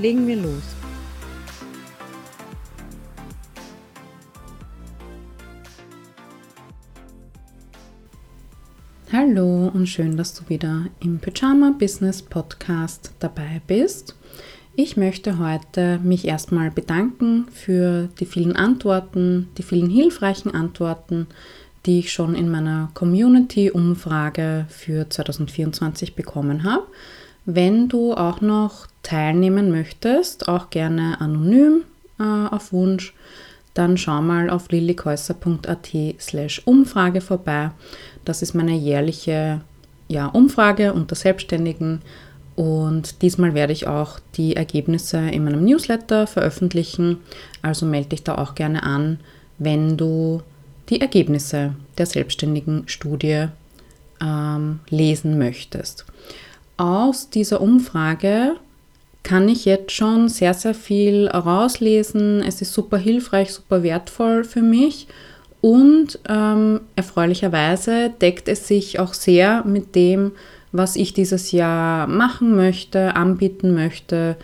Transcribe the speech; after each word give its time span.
Legen 0.00 0.28
wir 0.28 0.36
los. 0.36 0.62
Hallo 9.10 9.72
und 9.74 9.88
schön, 9.88 10.16
dass 10.16 10.34
du 10.34 10.48
wieder 10.48 10.86
im 11.00 11.18
Pyjama 11.18 11.74
Business 11.76 12.22
Podcast 12.22 13.12
dabei 13.18 13.60
bist. 13.66 14.14
Ich 14.76 14.96
möchte 14.96 15.40
heute 15.40 15.98
mich 15.98 16.28
erstmal 16.28 16.70
bedanken 16.70 17.48
für 17.50 18.08
die 18.20 18.26
vielen 18.26 18.54
Antworten, 18.54 19.48
die 19.58 19.64
vielen 19.64 19.90
hilfreichen 19.90 20.54
Antworten, 20.54 21.26
die 21.86 21.98
ich 21.98 22.12
schon 22.12 22.36
in 22.36 22.48
meiner 22.48 22.90
Community-Umfrage 22.94 24.66
für 24.68 25.10
2024 25.10 26.14
bekommen 26.14 26.62
habe. 26.62 26.86
Wenn 27.50 27.88
du 27.88 28.12
auch 28.12 28.42
noch 28.42 28.88
teilnehmen 29.02 29.70
möchtest, 29.70 30.48
auch 30.48 30.68
gerne 30.68 31.18
anonym 31.18 31.84
äh, 32.20 32.22
auf 32.22 32.74
Wunsch, 32.74 33.14
dann 33.72 33.96
schau 33.96 34.20
mal 34.20 34.50
auf 34.50 34.70
lillikäusser.at 34.70 35.88
slash 36.20 36.60
Umfrage 36.66 37.22
vorbei. 37.22 37.70
Das 38.26 38.42
ist 38.42 38.52
meine 38.52 38.76
jährliche 38.76 39.62
ja, 40.08 40.26
Umfrage 40.26 40.92
unter 40.92 41.14
Selbstständigen 41.14 42.02
und 42.54 43.22
diesmal 43.22 43.54
werde 43.54 43.72
ich 43.72 43.86
auch 43.86 44.20
die 44.34 44.54
Ergebnisse 44.54 45.16
in 45.16 45.44
meinem 45.44 45.64
Newsletter 45.64 46.26
veröffentlichen. 46.26 47.16
Also 47.62 47.86
melde 47.86 48.10
dich 48.10 48.24
da 48.24 48.34
auch 48.34 48.56
gerne 48.56 48.82
an, 48.82 49.20
wenn 49.56 49.96
du 49.96 50.42
die 50.90 51.00
Ergebnisse 51.00 51.76
der 51.96 52.04
selbstständigen 52.04 52.86
Studie 52.88 53.46
ähm, 54.20 54.80
lesen 54.90 55.38
möchtest. 55.38 56.04
Aus 56.78 57.28
dieser 57.28 57.60
Umfrage 57.60 58.54
kann 59.24 59.48
ich 59.48 59.64
jetzt 59.64 59.92
schon 59.92 60.28
sehr, 60.28 60.54
sehr 60.54 60.74
viel 60.74 61.28
rauslesen. 61.28 62.40
Es 62.40 62.62
ist 62.62 62.72
super 62.72 62.96
hilfreich, 62.96 63.52
super 63.52 63.82
wertvoll 63.82 64.44
für 64.44 64.62
mich 64.62 65.08
und 65.60 66.20
ähm, 66.28 66.80
erfreulicherweise 66.94 68.10
deckt 68.20 68.48
es 68.48 68.68
sich 68.68 69.00
auch 69.00 69.12
sehr 69.12 69.64
mit 69.64 69.96
dem, 69.96 70.32
was 70.70 70.94
ich 70.94 71.12
dieses 71.14 71.50
Jahr 71.50 72.06
machen 72.06 72.54
möchte, 72.54 73.16
anbieten 73.16 73.74
möchte, 73.74 74.36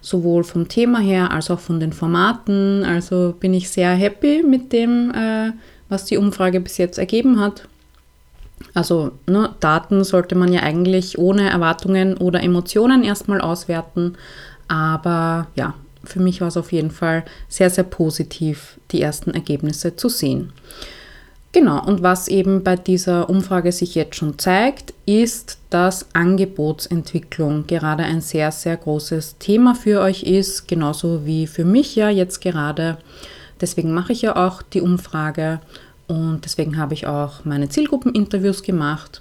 sowohl 0.00 0.44
vom 0.44 0.68
Thema 0.68 0.98
her 0.98 1.30
als 1.30 1.50
auch 1.50 1.60
von 1.60 1.78
den 1.78 1.92
Formaten. 1.92 2.84
Also 2.84 3.34
bin 3.38 3.52
ich 3.52 3.68
sehr 3.68 3.90
happy 3.90 4.42
mit 4.42 4.72
dem, 4.72 5.12
äh, 5.14 5.52
was 5.90 6.06
die 6.06 6.16
Umfrage 6.16 6.60
bis 6.60 6.78
jetzt 6.78 6.98
ergeben 6.98 7.38
hat. 7.38 7.68
Also 8.74 9.12
ne, 9.26 9.54
Daten 9.60 10.04
sollte 10.04 10.34
man 10.34 10.52
ja 10.52 10.62
eigentlich 10.62 11.18
ohne 11.18 11.50
Erwartungen 11.50 12.16
oder 12.16 12.42
Emotionen 12.42 13.04
erstmal 13.04 13.40
auswerten. 13.40 14.14
Aber 14.68 15.48
ja, 15.54 15.74
für 16.04 16.20
mich 16.20 16.40
war 16.40 16.48
es 16.48 16.56
auf 16.56 16.72
jeden 16.72 16.90
Fall 16.90 17.24
sehr, 17.48 17.70
sehr 17.70 17.84
positiv, 17.84 18.78
die 18.90 19.02
ersten 19.02 19.32
Ergebnisse 19.32 19.96
zu 19.96 20.08
sehen. 20.08 20.52
Genau, 21.52 21.84
und 21.84 22.02
was 22.02 22.28
eben 22.28 22.64
bei 22.64 22.76
dieser 22.76 23.28
Umfrage 23.28 23.72
sich 23.72 23.94
jetzt 23.94 24.16
schon 24.16 24.38
zeigt, 24.38 24.94
ist, 25.04 25.58
dass 25.68 26.06
Angebotsentwicklung 26.14 27.66
gerade 27.66 28.04
ein 28.04 28.22
sehr, 28.22 28.50
sehr 28.52 28.78
großes 28.78 29.36
Thema 29.38 29.74
für 29.74 30.00
euch 30.00 30.22
ist, 30.22 30.66
genauso 30.66 31.26
wie 31.26 31.46
für 31.46 31.66
mich 31.66 31.94
ja 31.94 32.08
jetzt 32.08 32.40
gerade. 32.40 32.96
Deswegen 33.60 33.92
mache 33.92 34.14
ich 34.14 34.22
ja 34.22 34.34
auch 34.34 34.62
die 34.62 34.80
Umfrage 34.80 35.60
und 36.06 36.40
deswegen 36.44 36.76
habe 36.76 36.94
ich 36.94 37.06
auch 37.06 37.44
meine 37.44 37.68
Zielgruppeninterviews 37.68 38.62
gemacht 38.62 39.20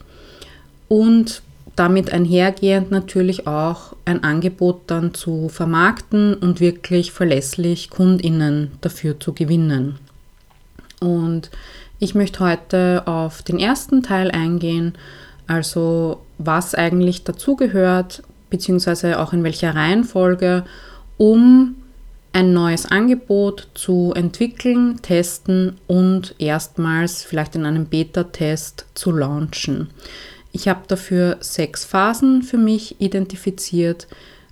und 0.88 1.42
damit 1.76 2.12
einhergehend 2.12 2.92
natürlich 2.92 3.48
auch 3.48 3.96
ein 4.06 4.24
Angebot 4.24 4.82
dann 4.88 5.14
zu 5.14 5.50
vermarkten 5.50 6.34
und 6.34 6.60
wirklich 6.60 7.12
verlässlich 7.12 7.90
Kundinnen 7.90 8.72
dafür 8.82 9.20
zu 9.20 9.34
gewinnen. 9.34 9.98
Und 11.00 11.50
ich 12.00 12.14
möchte 12.14 12.42
heute 12.42 13.04
auf 13.08 13.42
den 13.42 13.58
ersten 13.58 14.04
Teil 14.04 14.32
eingehen, 14.32 14.94
also 15.48 16.22
was 16.38 16.76
eigentlich 16.76 17.24
dazugehört, 17.24 18.24
beziehungsweise 18.50 19.20
auch 19.20 19.34
in 19.34 19.44
welcher 19.44 19.76
Reihenfolge, 19.76 20.66
um 21.18 21.76
ein 22.34 22.54
neues 22.54 22.86
Angebot 22.86 23.68
zu 23.74 24.14
entwickeln, 24.16 25.02
testen 25.02 25.78
und 25.88 26.36
erstmals 26.40 27.24
vielleicht 27.24 27.56
in 27.56 27.66
einem 27.66 27.86
Beta-Test 27.86 28.86
zu 28.94 29.12
launchen. 29.12 29.90
Ich 30.54 30.68
habe 30.68 30.82
dafür 30.88 31.38
sechs 31.42 31.86
Phasen 31.86 32.42
für 32.44 32.58
mich 32.58 33.02
identifiziert. 33.02 34.08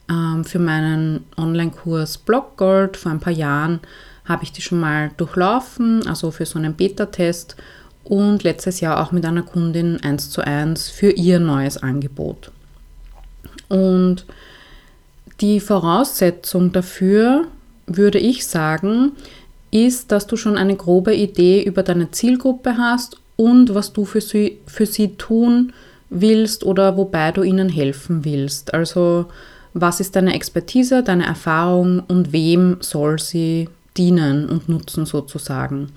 Ähm, 0.10 0.44
für 0.44 0.60
meinen 0.60 1.26
Online-Kurs 1.38 2.18
Blockgold 2.20 2.98
vor 2.98 3.12
ein 3.12 3.20
paar 3.20 3.34
Jahren 3.34 3.80
habe 4.26 4.44
ich 4.44 4.52
die 4.52 4.62
schon 4.62 4.80
mal 4.80 5.12
durchlaufen, 5.18 6.06
also 6.08 6.32
für 6.32 6.46
so 6.46 6.60
einen 6.60 6.76
Beta-Test 6.76 7.56
und 8.04 8.44
letztes 8.44 8.80
Jahr 8.80 9.02
auch 9.02 9.12
mit 9.12 9.26
einer 9.26 9.44
Kundin 9.44 10.02
eins 10.04 10.30
zu 10.30 10.42
eins 10.42 10.90
für 10.90 11.12
ihr 11.12 11.40
neues 11.40 11.78
Angebot. 11.78 12.52
Und 13.68 14.26
die 15.42 15.60
Voraussetzung 15.60 16.72
dafür, 16.72 17.48
würde 17.90 18.20
ich 18.20 18.48
sagen, 18.48 19.12
ist, 19.72 20.12
dass 20.12 20.28
du 20.28 20.36
schon 20.36 20.58
eine 20.58 20.76
grobe 20.76 21.16
Idee 21.16 21.64
über 21.64 21.84
deine 21.84 22.12
Zielgruppe 22.12 22.78
hast 22.78 23.18
und 23.36 23.74
was 23.74 23.94
du 23.94 24.06
für 24.06 24.22
sie, 24.22 24.60
für 24.66 24.86
sie 24.86 25.16
tun 25.16 25.74
willst 26.10 26.64
oder 26.64 26.98
wobei 26.98 27.32
du 27.32 27.44
ihnen 27.44 27.70
helfen 27.70 28.26
willst. 28.26 28.74
Also 28.74 29.28
was 29.74 30.00
ist 30.00 30.16
deine 30.16 30.34
Expertise, 30.34 31.04
deine 31.04 31.26
Erfahrung 31.26 32.02
und 32.08 32.34
wem 32.34 32.78
soll 32.80 33.20
sie 33.20 33.70
dienen 33.98 34.50
und 34.50 34.70
nutzen 34.70 35.06
sozusagen. 35.06 35.90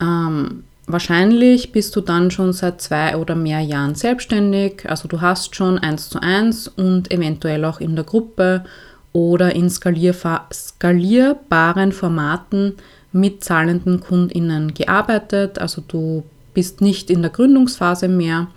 Ähm, 0.00 0.64
wahrscheinlich 0.86 1.72
bist 1.72 1.94
du 1.94 2.00
dann 2.00 2.30
schon 2.30 2.52
seit 2.52 2.80
zwei 2.80 3.16
oder 3.16 3.34
mehr 3.34 3.60
Jahren 3.60 3.94
selbstständig, 3.94 4.88
also 4.88 5.08
du 5.08 5.20
hast 5.20 5.54
schon 5.54 5.78
eins 5.78 6.08
zu 6.08 6.20
eins 6.20 6.68
und 6.68 7.10
eventuell 7.12 7.64
auch 7.64 7.80
in 7.80 7.94
der 7.94 8.04
Gruppe 8.04 8.64
oder 9.12 9.54
in 9.54 9.70
skalierbaren 9.70 11.92
Formaten 11.92 12.74
mit 13.12 13.42
zahlenden 13.42 14.00
KundInnen 14.00 14.74
gearbeitet. 14.74 15.58
Also 15.58 15.82
du 15.86 16.24
bist 16.54 16.80
nicht 16.80 17.10
in 17.10 17.22
der 17.22 17.30
Gründungsphase 17.30 18.08
mehr. 18.08 18.48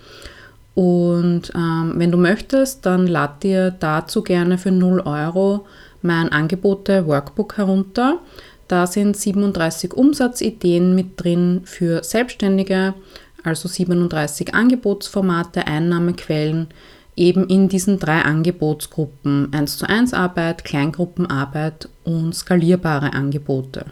Und 0.74 1.52
ähm, 1.56 1.94
wenn 1.96 2.12
du 2.12 2.18
möchtest, 2.18 2.86
dann 2.86 3.08
lad 3.08 3.44
dir 3.44 3.72
dazu 3.72 4.24
gerne 4.24 4.58
für 4.58 4.72
0 4.72 5.02
Euro 5.02 5.66
mein 6.02 6.32
Angebote 6.32 7.08
Workbook 7.08 7.58
herunter. 7.58 8.20
Da 8.68 8.88
sind 8.88 9.18
37 9.18 9.94
Umsatzideen 9.94 10.96
mit 10.96 11.22
drin 11.22 11.62
für 11.66 12.04
Selbstständige, 12.04 12.94
also 13.44 13.68
37 13.68 14.54
Angebotsformate, 14.54 15.68
Einnahmequellen, 15.68 16.68
eben 17.16 17.48
in 17.48 17.70
diesen 17.70 18.00
drei 18.00 18.22
Angebotsgruppen 18.22 19.54
1 19.54 19.78
zu 19.78 19.88
1 19.88 20.14
Arbeit, 20.14 20.64
Kleingruppenarbeit 20.64 21.90
und 22.04 22.34
skalierbare 22.34 23.14
Angebote. 23.14 23.86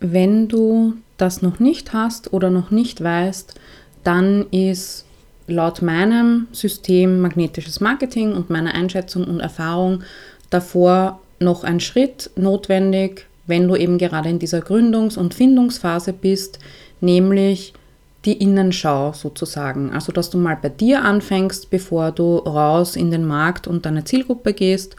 Wenn 0.00 0.48
du 0.48 0.94
das 1.16 1.42
noch 1.42 1.58
nicht 1.58 1.92
hast 1.92 2.32
oder 2.32 2.50
noch 2.50 2.70
nicht 2.70 3.02
weißt, 3.02 3.54
dann 4.04 4.46
ist 4.50 5.04
laut 5.46 5.82
meinem 5.82 6.46
System 6.52 7.20
magnetisches 7.20 7.80
Marketing 7.80 8.32
und 8.34 8.50
meiner 8.50 8.74
Einschätzung 8.74 9.24
und 9.24 9.40
Erfahrung 9.40 10.02
davor 10.50 11.20
noch 11.40 11.64
ein 11.64 11.80
Schritt 11.80 12.30
notwendig, 12.36 13.26
wenn 13.46 13.66
du 13.66 13.76
eben 13.76 13.98
gerade 13.98 14.28
in 14.28 14.38
dieser 14.38 14.60
Gründungs- 14.60 15.18
und 15.18 15.34
Findungsphase 15.34 16.12
bist, 16.12 16.58
nämlich 17.00 17.72
die 18.24 18.34
Innenschau 18.34 19.12
sozusagen. 19.12 19.92
Also, 19.92 20.12
dass 20.12 20.30
du 20.30 20.38
mal 20.38 20.58
bei 20.60 20.68
dir 20.68 21.04
anfängst, 21.04 21.70
bevor 21.70 22.10
du 22.10 22.38
raus 22.38 22.96
in 22.96 23.10
den 23.10 23.26
Markt 23.26 23.66
und 23.66 23.86
deine 23.86 24.04
Zielgruppe 24.04 24.52
gehst 24.52 24.96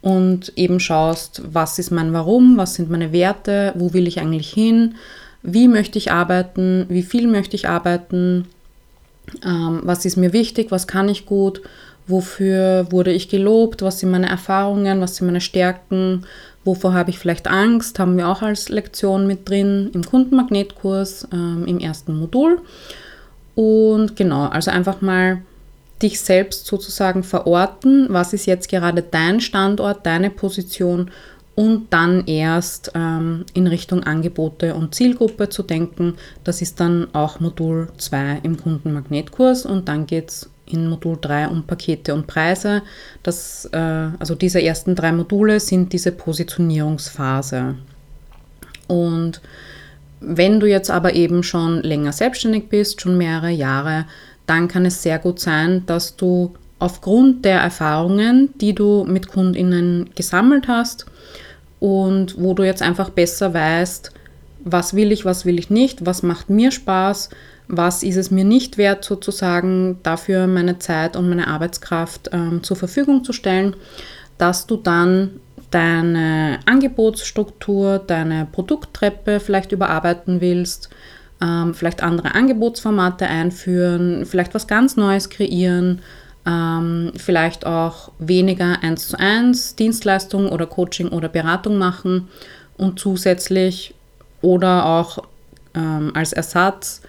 und 0.00 0.52
eben 0.56 0.80
schaust, 0.80 1.42
was 1.52 1.78
ist 1.78 1.90
mein 1.90 2.12
Warum, 2.12 2.56
was 2.56 2.74
sind 2.74 2.90
meine 2.90 3.12
Werte, 3.12 3.72
wo 3.76 3.92
will 3.92 4.06
ich 4.06 4.20
eigentlich 4.20 4.50
hin, 4.50 4.94
wie 5.42 5.68
möchte 5.68 5.98
ich 5.98 6.10
arbeiten, 6.10 6.86
wie 6.88 7.02
viel 7.02 7.26
möchte 7.26 7.54
ich 7.54 7.68
arbeiten, 7.68 8.46
ähm, 9.44 9.80
was 9.82 10.04
ist 10.04 10.16
mir 10.16 10.32
wichtig, 10.32 10.70
was 10.70 10.86
kann 10.86 11.08
ich 11.08 11.26
gut, 11.26 11.60
wofür 12.06 12.86
wurde 12.90 13.12
ich 13.12 13.28
gelobt, 13.28 13.82
was 13.82 14.00
sind 14.00 14.10
meine 14.10 14.28
Erfahrungen, 14.28 15.00
was 15.00 15.16
sind 15.16 15.26
meine 15.26 15.40
Stärken, 15.40 16.24
wovor 16.64 16.94
habe 16.94 17.10
ich 17.10 17.18
vielleicht 17.18 17.48
Angst, 17.48 17.98
haben 17.98 18.16
wir 18.16 18.28
auch 18.28 18.42
als 18.42 18.68
Lektion 18.68 19.26
mit 19.26 19.48
drin 19.48 19.90
im 19.94 20.04
Kundenmagnetkurs 20.04 21.28
ähm, 21.32 21.64
im 21.66 21.78
ersten 21.78 22.18
Modul. 22.18 22.60
Und 23.54 24.16
genau, 24.16 24.46
also 24.46 24.70
einfach 24.70 25.00
mal 25.00 25.42
dich 26.02 26.20
selbst 26.20 26.66
sozusagen 26.66 27.22
verorten, 27.22 28.06
was 28.10 28.32
ist 28.32 28.46
jetzt 28.46 28.68
gerade 28.68 29.02
dein 29.02 29.40
Standort, 29.40 30.04
deine 30.04 30.30
Position 30.30 31.10
und 31.54 31.92
dann 31.92 32.26
erst 32.26 32.92
ähm, 32.94 33.44
in 33.54 33.66
Richtung 33.66 34.02
Angebote 34.02 34.74
und 34.74 34.94
Zielgruppe 34.94 35.48
zu 35.48 35.62
denken. 35.62 36.14
Das 36.42 36.62
ist 36.62 36.80
dann 36.80 37.08
auch 37.14 37.38
Modul 37.38 37.88
2 37.96 38.40
im 38.42 38.60
Kundenmagnetkurs 38.60 39.64
und 39.64 39.88
dann 39.88 40.06
geht 40.06 40.30
es 40.30 40.50
in 40.66 40.88
Modul 40.88 41.18
3 41.20 41.48
um 41.48 41.64
Pakete 41.64 42.14
und 42.14 42.26
Preise. 42.26 42.82
Das, 43.22 43.68
äh, 43.72 43.78
also 44.18 44.34
diese 44.34 44.62
ersten 44.62 44.94
drei 44.94 45.12
Module 45.12 45.60
sind 45.60 45.92
diese 45.92 46.12
Positionierungsphase. 46.12 47.76
Und 48.86 49.40
wenn 50.20 50.60
du 50.60 50.66
jetzt 50.66 50.90
aber 50.90 51.14
eben 51.14 51.42
schon 51.42 51.82
länger 51.82 52.12
selbstständig 52.12 52.68
bist, 52.68 53.00
schon 53.00 53.18
mehrere 53.18 53.50
Jahre, 53.50 54.06
dann 54.46 54.68
kann 54.68 54.86
es 54.86 55.02
sehr 55.02 55.18
gut 55.18 55.40
sein, 55.40 55.84
dass 55.86 56.16
du 56.16 56.54
aufgrund 56.78 57.44
der 57.44 57.60
Erfahrungen, 57.60 58.50
die 58.60 58.74
du 58.74 59.04
mit 59.04 59.28
Kundinnen 59.28 60.10
gesammelt 60.14 60.68
hast 60.68 61.06
und 61.80 62.38
wo 62.38 62.54
du 62.54 62.62
jetzt 62.62 62.82
einfach 62.82 63.10
besser 63.10 63.54
weißt, 63.54 64.12
was 64.64 64.94
will 64.94 65.12
ich, 65.12 65.24
was 65.24 65.44
will 65.44 65.58
ich 65.58 65.70
nicht, 65.70 66.06
was 66.06 66.22
macht 66.22 66.50
mir 66.50 66.70
Spaß, 66.70 67.30
was 67.68 68.02
ist 68.02 68.16
es 68.16 68.30
mir 68.30 68.44
nicht 68.44 68.76
wert, 68.78 69.04
sozusagen 69.04 69.98
dafür 70.02 70.46
meine 70.46 70.78
Zeit 70.78 71.16
und 71.16 71.28
meine 71.28 71.48
Arbeitskraft 71.48 72.30
ähm, 72.32 72.62
zur 72.62 72.76
Verfügung 72.76 73.24
zu 73.24 73.32
stellen, 73.32 73.74
dass 74.38 74.66
du 74.66 74.76
dann 74.76 75.40
deine 75.70 76.60
Angebotsstruktur, 76.66 77.98
deine 77.98 78.46
Produkttreppe 78.50 79.40
vielleicht 79.40 79.72
überarbeiten 79.72 80.40
willst, 80.40 80.90
ähm, 81.40 81.74
vielleicht 81.74 82.02
andere 82.02 82.34
Angebotsformate 82.34 83.26
einführen, 83.26 84.26
vielleicht 84.26 84.54
was 84.54 84.66
ganz 84.66 84.96
Neues 84.96 85.30
kreieren, 85.30 86.02
ähm, 86.46 87.12
vielleicht 87.16 87.66
auch 87.66 88.12
weniger 88.18 88.82
eins 88.82 89.08
zu 89.08 89.18
eins 89.18 89.74
Dienstleistung 89.74 90.50
oder 90.50 90.66
Coaching 90.66 91.08
oder 91.08 91.28
Beratung 91.28 91.78
machen 91.78 92.28
und 92.76 93.00
zusätzlich 93.00 93.94
oder 94.42 94.84
auch 94.84 95.18
ähm, 95.74 96.12
als 96.14 96.32
Ersatz 96.32 97.00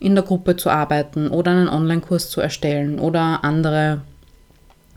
in 0.00 0.14
der 0.14 0.24
Gruppe 0.24 0.56
zu 0.56 0.70
arbeiten 0.70 1.28
oder 1.28 1.52
einen 1.52 1.68
Online-Kurs 1.68 2.30
zu 2.30 2.40
erstellen 2.40 2.98
oder 2.98 3.44
andere 3.44 4.00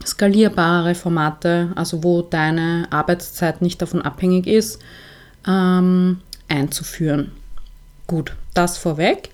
skalierbare 0.06 0.96
Formate, 0.96 1.72
also 1.76 2.04
wo 2.04 2.22
deine 2.22 2.88
Arbeitszeit 2.90 3.62
nicht 3.62 3.82
davon 3.82 4.02
abhängig 4.02 4.48
ist, 4.48 4.80
ähm, 5.48 6.22
einzuführen. 6.48 7.32
Gut, 8.06 8.36
das 8.54 8.78
vorweg. 8.78 9.30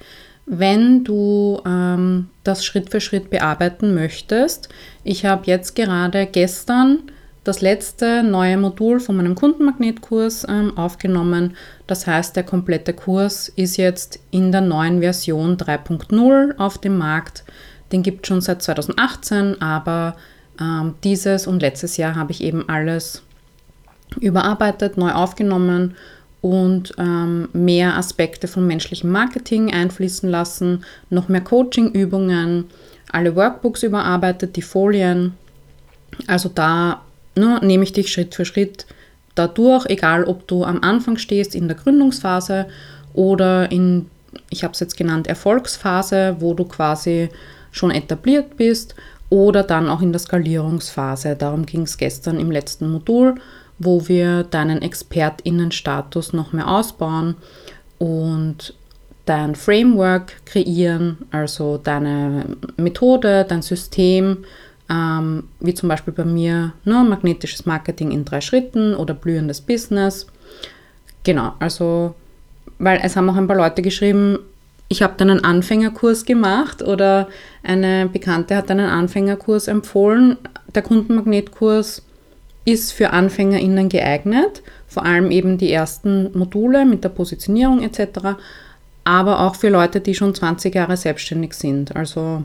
Wenn 0.46 1.04
du 1.04 1.62
ähm, 1.66 2.30
das 2.44 2.66
Schritt 2.66 2.90
für 2.90 3.00
Schritt 3.00 3.30
bearbeiten 3.30 3.94
möchtest, 3.94 4.70
ich 5.04 5.26
habe 5.26 5.44
jetzt 5.46 5.76
gerade 5.76 6.26
gestern 6.26 7.00
das 7.44 7.62
letzte 7.62 8.24
neue 8.24 8.58
Modul 8.58 9.00
von 9.00 9.18
meinem 9.18 9.36
Kundenmagnetkurs 9.36 10.46
ähm, 10.48 10.78
aufgenommen. 10.78 11.56
Das 11.88 12.08
heißt, 12.08 12.36
der 12.36 12.44
komplette 12.44 12.94
Kurs 12.94 13.50
ist 13.50 13.78
jetzt 13.78 14.20
in 14.32 14.52
der 14.52 14.62
neuen 14.62 15.02
Version 15.02 15.58
3.0 15.58 16.58
auf 16.58 16.78
dem 16.78 16.98
Markt. 16.98 17.44
Den 17.92 18.02
gibt 18.02 18.26
es 18.26 18.28
schon 18.30 18.42
seit 18.42 18.62
2018, 18.62 19.62
aber 19.62 20.16
ähm, 20.60 20.96
dieses 21.04 21.46
und 21.46 21.62
letztes 21.62 21.98
Jahr 21.98 22.16
habe 22.16 22.32
ich 22.32 22.42
eben 22.42 22.68
alles 22.70 23.24
überarbeitet, 24.20 24.98
neu 24.98 25.12
aufgenommen 25.12 25.96
und 26.42 26.94
ähm, 26.98 27.50
mehr 27.54 27.98
Aspekte 27.98 28.48
von 28.48 28.68
menschlichem 28.68 29.12
Marketing 29.12 29.74
einfließen 29.74 30.30
lassen, 30.30 30.84
noch 31.10 31.30
mehr 31.30 31.42
Coaching-Übungen, 31.42 32.66
alle 33.12 33.36
Workbooks 33.36 33.84
überarbeitet, 33.84 34.56
die 34.56 34.62
Folien. 34.62 35.34
Also 36.28 36.50
da 36.50 37.02
ne, 37.36 37.60
nehme 37.62 37.84
ich 37.84 37.94
dich 37.94 38.12
Schritt 38.12 38.36
für 38.36 38.46
Schritt 38.46 38.86
dadurch, 39.36 39.86
egal 39.88 40.26
ob 40.26 40.48
du 40.48 40.64
am 40.64 40.82
Anfang 40.82 41.18
stehst 41.18 41.56
in 41.56 41.68
der 41.68 41.78
Gründungsphase 41.78 42.68
oder 43.14 43.72
in, 43.72 44.10
ich 44.50 44.64
habe 44.64 44.74
es 44.74 44.80
jetzt 44.80 44.98
genannt, 44.98 45.28
Erfolgsphase, 45.28 46.38
wo 46.40 46.54
du 46.54 46.66
quasi 46.66 47.30
schon 47.72 47.92
etabliert 47.92 48.58
bist 48.58 48.96
oder 49.30 49.64
dann 49.64 49.90
auch 49.90 50.02
in 50.02 50.12
der 50.12 50.20
Skalierungsphase. 50.20 51.36
Darum 51.36 51.66
ging 51.66 51.82
es 51.82 51.98
gestern 51.98 52.40
im 52.40 52.52
letzten 52.52 52.92
Modul, 52.92 53.36
wo 53.80 54.08
wir 54.08 54.44
deinen 54.44 54.82
Expertinnenstatus 54.82 56.34
noch 56.34 56.54
mehr 56.54 56.68
ausbauen 56.68 57.36
und 57.98 58.76
dein 59.26 59.56
Framework 59.56 60.46
kreieren, 60.46 61.18
also 61.32 61.78
deine 61.78 62.46
Methode, 62.78 63.46
dein 63.48 63.62
System, 63.62 64.46
ähm, 64.90 65.46
wie 65.60 65.74
zum 65.74 65.90
Beispiel 65.90 66.14
bei 66.14 66.26
mir 66.26 66.74
ne, 66.86 67.04
magnetisches 67.04 67.66
Marketing 67.66 68.12
in 68.12 68.26
drei 68.26 68.42
Schritten 68.42 68.96
oder 68.96 69.14
blühendes 69.14 69.62
Business. 69.62 70.28
Genau, 71.24 71.54
also, 71.60 72.16
weil 72.80 73.00
es 73.04 73.16
haben 73.16 73.30
auch 73.30 73.36
ein 73.36 73.48
paar 73.48 73.58
Leute 73.58 73.82
geschrieben, 73.82 74.40
ich 74.90 75.02
habe 75.02 75.14
dann 75.18 75.30
einen 75.30 75.44
Anfängerkurs 75.44 76.26
gemacht 76.26 76.84
oder 76.84 77.28
eine 77.64 78.08
Bekannte 78.08 78.56
hat 78.56 78.70
einen 78.70 78.90
Anfängerkurs 78.90 79.68
empfohlen. 79.68 80.38
Der 80.76 80.84
Kundenmagnetkurs 80.84 82.04
ist 82.66 82.92
für 82.92 83.10
AnfängerInnen 83.12 83.90
geeignet, 83.90 84.62
vor 84.88 85.04
allem 85.04 85.32
eben 85.32 85.58
die 85.58 85.72
ersten 85.72 86.38
Module 86.38 86.86
mit 86.86 87.04
der 87.04 87.10
Positionierung 87.10 87.82
etc., 87.82 88.38
aber 89.06 89.42
auch 89.42 89.56
für 89.56 89.70
Leute, 89.70 90.00
die 90.00 90.16
schon 90.16 90.34
20 90.34 90.74
Jahre 90.76 90.96
selbstständig 90.96 91.54
sind. 91.56 91.96
Also 91.96 92.44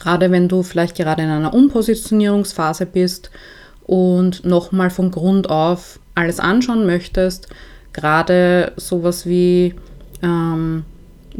gerade 0.00 0.30
wenn 0.30 0.48
du 0.48 0.62
vielleicht 0.62 0.96
gerade 0.96 1.22
in 1.22 1.28
einer 1.28 1.54
Umpositionierungsphase 1.54 2.86
bist 2.86 3.30
und 3.84 4.44
nochmal 4.44 4.90
von 4.90 5.10
Grund 5.10 5.50
auf 5.50 5.98
alles 6.14 6.40
anschauen 6.40 6.86
möchtest, 6.86 7.48
gerade 7.92 8.72
sowas 8.76 9.26
wie 9.26 9.74
ähm, 10.22 10.84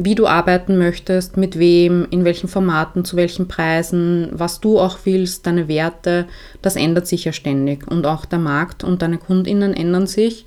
wie 0.01 0.15
du 0.15 0.27
arbeiten 0.27 0.77
möchtest, 0.77 1.35
mit 1.35 1.59
wem, 1.59 2.07
in 2.09 2.23
welchen 2.23 2.47
Formaten, 2.47 3.03
zu 3.03 3.17
welchen 3.17 3.49
Preisen, 3.49 4.29
was 4.31 4.61
du 4.61 4.79
auch 4.79 4.99
willst, 5.03 5.45
deine 5.45 5.67
Werte, 5.67 6.25
das 6.61 6.77
ändert 6.77 7.05
sich 7.05 7.25
ja 7.25 7.33
ständig. 7.33 7.85
Und 7.85 8.05
auch 8.05 8.23
der 8.23 8.39
Markt 8.39 8.85
und 8.85 9.01
deine 9.01 9.17
Kundinnen 9.17 9.73
ändern 9.73 10.07
sich. 10.07 10.45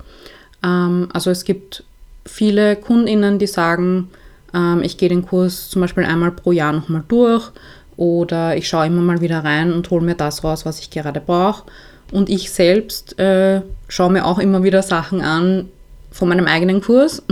Ähm, 0.63 1.07
also 1.13 1.29
es 1.29 1.43
gibt 1.43 1.83
viele 2.25 2.75
Kundinnen, 2.75 3.37
die 3.37 3.45
sagen, 3.45 4.09
ähm, 4.55 4.81
ich 4.81 4.97
gehe 4.97 5.09
den 5.09 5.23
Kurs 5.23 5.69
zum 5.69 5.81
Beispiel 5.81 6.03
einmal 6.03 6.31
pro 6.31 6.51
Jahr 6.51 6.73
nochmal 6.73 7.03
durch 7.07 7.51
oder 7.97 8.55
ich 8.57 8.67
schaue 8.67 8.87
immer 8.87 9.01
mal 9.01 9.21
wieder 9.21 9.43
rein 9.43 9.73
und 9.73 9.89
hole 9.89 10.03
mir 10.03 10.15
das 10.15 10.43
raus, 10.43 10.65
was 10.65 10.79
ich 10.79 10.89
gerade 10.89 11.21
brauche. 11.21 11.63
Und 12.11 12.29
ich 12.29 12.51
selbst 12.51 13.17
äh, 13.19 13.61
schaue 13.87 14.11
mir 14.11 14.25
auch 14.25 14.39
immer 14.39 14.63
wieder 14.63 14.83
Sachen 14.83 15.21
an, 15.21 15.69
von 16.13 16.29
meinem 16.29 16.45
eigenen 16.45 16.79
Kurs, 16.79 17.23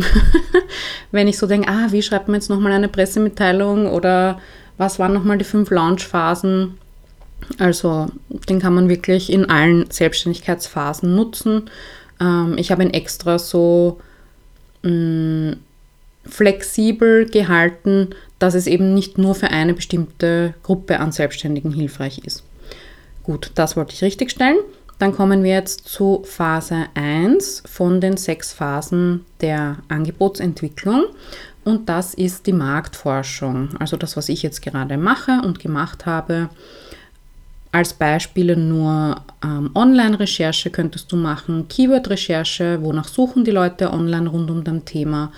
wenn 1.12 1.28
ich 1.28 1.38
so 1.38 1.46
denke, 1.46 1.70
ah, 1.70 1.88
wie 1.92 2.02
schreibt 2.02 2.28
man 2.28 2.36
jetzt 2.36 2.50
nochmal 2.50 2.72
eine 2.72 2.88
Pressemitteilung 2.88 3.88
oder 3.88 4.40
was 4.78 4.98
waren 4.98 5.14
nochmal 5.14 5.38
die 5.38 5.46
fünf 5.46 5.70
Launchphasen. 5.70 6.80
Also 7.60 8.08
den 8.50 8.60
kann 8.60 8.74
man 8.74 8.90
wirklich 8.90 9.32
in 9.32 9.50
allen 9.50 9.90
Selbstständigkeitsphasen 9.92 11.16
nutzen. 11.16 11.70
Ähm, 12.20 12.56
ich 12.58 12.72
habe 12.72 12.84
ihn 12.84 12.90
extra 12.90 13.38
so 13.38 14.00
mh, 14.82 14.92
mm, 14.92 15.60
flexibel 16.26 17.26
gehalten, 17.30 18.10
dass 18.42 18.56
es 18.56 18.66
eben 18.66 18.96
nicht 18.96 19.20
nur 19.20 19.36
für 19.36 19.52
eine 19.52 19.76
bestimmte 19.76 20.56
Gruppe 20.64 21.00
an 21.00 21.12
Selbstständigen 21.12 21.72
hilfreich 21.72 22.20
ist. 22.26 22.44
Gut, 23.22 23.52
das 23.54 23.78
wollte 23.78 23.94
ich 23.94 24.02
richtigstellen. 24.02 24.58
Dann 24.98 25.14
kommen 25.14 25.44
wir 25.44 25.52
jetzt 25.52 25.88
zu 25.88 26.24
Phase 26.26 26.88
1 26.96 27.64
von 27.68 28.02
den 28.02 28.18
sechs 28.18 28.52
Phasen 28.52 29.26
der 29.42 29.78
Angebotsentwicklung. 29.90 31.06
Und 31.64 31.88
das 31.88 32.16
ist 32.16 32.48
die 32.48 32.54
Marktforschung. 32.54 33.70
Also 33.78 33.96
das, 33.96 34.18
was 34.18 34.28
ich 34.28 34.42
jetzt 34.42 34.64
gerade 34.64 34.98
mache 34.98 35.42
und 35.44 35.60
gemacht 35.60 36.08
habe. 36.08 36.50
Als 37.72 37.94
Beispiele 37.94 38.58
nur 38.58 39.22
ähm, 39.44 39.70
Online-Recherche 39.76 40.72
könntest 40.72 41.12
du 41.12 41.16
machen, 41.16 41.68
Keyword-Recherche, 41.70 42.80
wonach 42.82 43.08
suchen 43.08 43.46
die 43.46 43.52
Leute 43.52 43.94
online 43.94 44.30
rund 44.30 44.50
um 44.50 44.64
dein 44.64 44.84
Thema, 44.84 45.32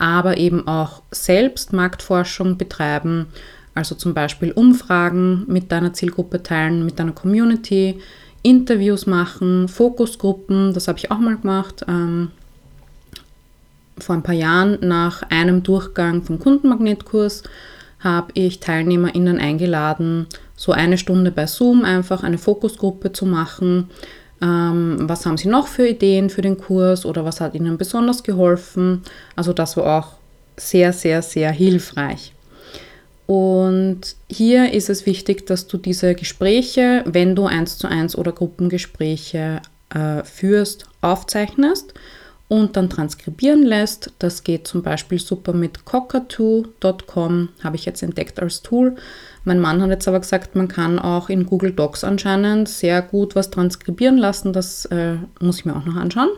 aber 0.00 0.38
eben 0.38 0.66
auch 0.66 1.02
selbst 1.10 1.72
Marktforschung 1.72 2.56
betreiben, 2.56 3.26
also 3.74 3.94
zum 3.94 4.14
Beispiel 4.14 4.50
Umfragen 4.50 5.44
mit 5.46 5.70
deiner 5.70 5.92
Zielgruppe 5.92 6.42
teilen, 6.42 6.84
mit 6.84 6.98
deiner 6.98 7.12
Community, 7.12 8.00
Interviews 8.42 9.06
machen, 9.06 9.68
Fokusgruppen, 9.68 10.72
das 10.72 10.88
habe 10.88 10.98
ich 10.98 11.10
auch 11.10 11.18
mal 11.18 11.36
gemacht. 11.36 11.84
Ähm, 11.86 12.30
vor 13.98 14.14
ein 14.14 14.22
paar 14.22 14.34
Jahren 14.34 14.78
nach 14.80 15.22
einem 15.28 15.62
Durchgang 15.62 16.22
vom 16.22 16.38
Kundenmagnetkurs 16.38 17.42
habe 17.98 18.32
ich 18.32 18.60
TeilnehmerInnen 18.60 19.38
eingeladen, 19.38 20.26
so 20.56 20.72
eine 20.72 20.96
Stunde 20.96 21.30
bei 21.30 21.46
Zoom 21.46 21.84
einfach 21.84 22.22
eine 22.22 22.38
Fokusgruppe 22.38 23.12
zu 23.12 23.26
machen. 23.26 23.90
Ähm, 24.42 24.96
was 25.02 25.26
haben 25.26 25.36
Sie 25.36 25.48
noch 25.48 25.66
für 25.66 25.86
Ideen 25.86 26.30
für 26.30 26.42
den 26.42 26.58
Kurs 26.58 27.04
oder 27.04 27.24
was 27.24 27.40
hat 27.40 27.54
Ihnen 27.54 27.78
besonders 27.78 28.22
geholfen? 28.22 29.02
Also 29.36 29.52
das 29.52 29.76
war 29.76 29.98
auch 29.98 30.12
sehr, 30.56 30.92
sehr, 30.92 31.22
sehr 31.22 31.50
hilfreich. 31.50 32.34
Und 33.26 34.16
hier 34.28 34.72
ist 34.72 34.90
es 34.90 35.06
wichtig, 35.06 35.46
dass 35.46 35.66
du 35.68 35.76
diese 35.78 36.14
Gespräche, 36.14 37.04
wenn 37.06 37.36
du 37.36 37.46
eins 37.46 37.78
zu 37.78 37.86
eins 37.86 38.16
oder 38.16 38.32
Gruppengespräche 38.32 39.62
äh, 39.94 40.24
führst, 40.24 40.86
aufzeichnest 41.00 41.94
und 42.50 42.76
dann 42.76 42.90
transkribieren 42.90 43.62
lässt. 43.62 44.12
Das 44.18 44.42
geht 44.42 44.66
zum 44.66 44.82
Beispiel 44.82 45.20
super 45.20 45.52
mit 45.52 45.84
cockatoo.com, 45.84 47.48
habe 47.62 47.76
ich 47.76 47.84
jetzt 47.84 48.02
entdeckt 48.02 48.42
als 48.42 48.60
Tool. 48.60 48.96
Mein 49.44 49.60
Mann 49.60 49.80
hat 49.80 49.90
jetzt 49.90 50.08
aber 50.08 50.18
gesagt, 50.18 50.56
man 50.56 50.66
kann 50.66 50.98
auch 50.98 51.28
in 51.28 51.46
Google 51.46 51.70
Docs 51.70 52.02
anscheinend 52.02 52.68
sehr 52.68 53.02
gut 53.02 53.36
was 53.36 53.50
transkribieren 53.50 54.18
lassen. 54.18 54.52
Das 54.52 54.84
äh, 54.86 55.14
muss 55.38 55.60
ich 55.60 55.64
mir 55.64 55.76
auch 55.76 55.84
noch 55.84 55.94
anschauen. 55.94 56.30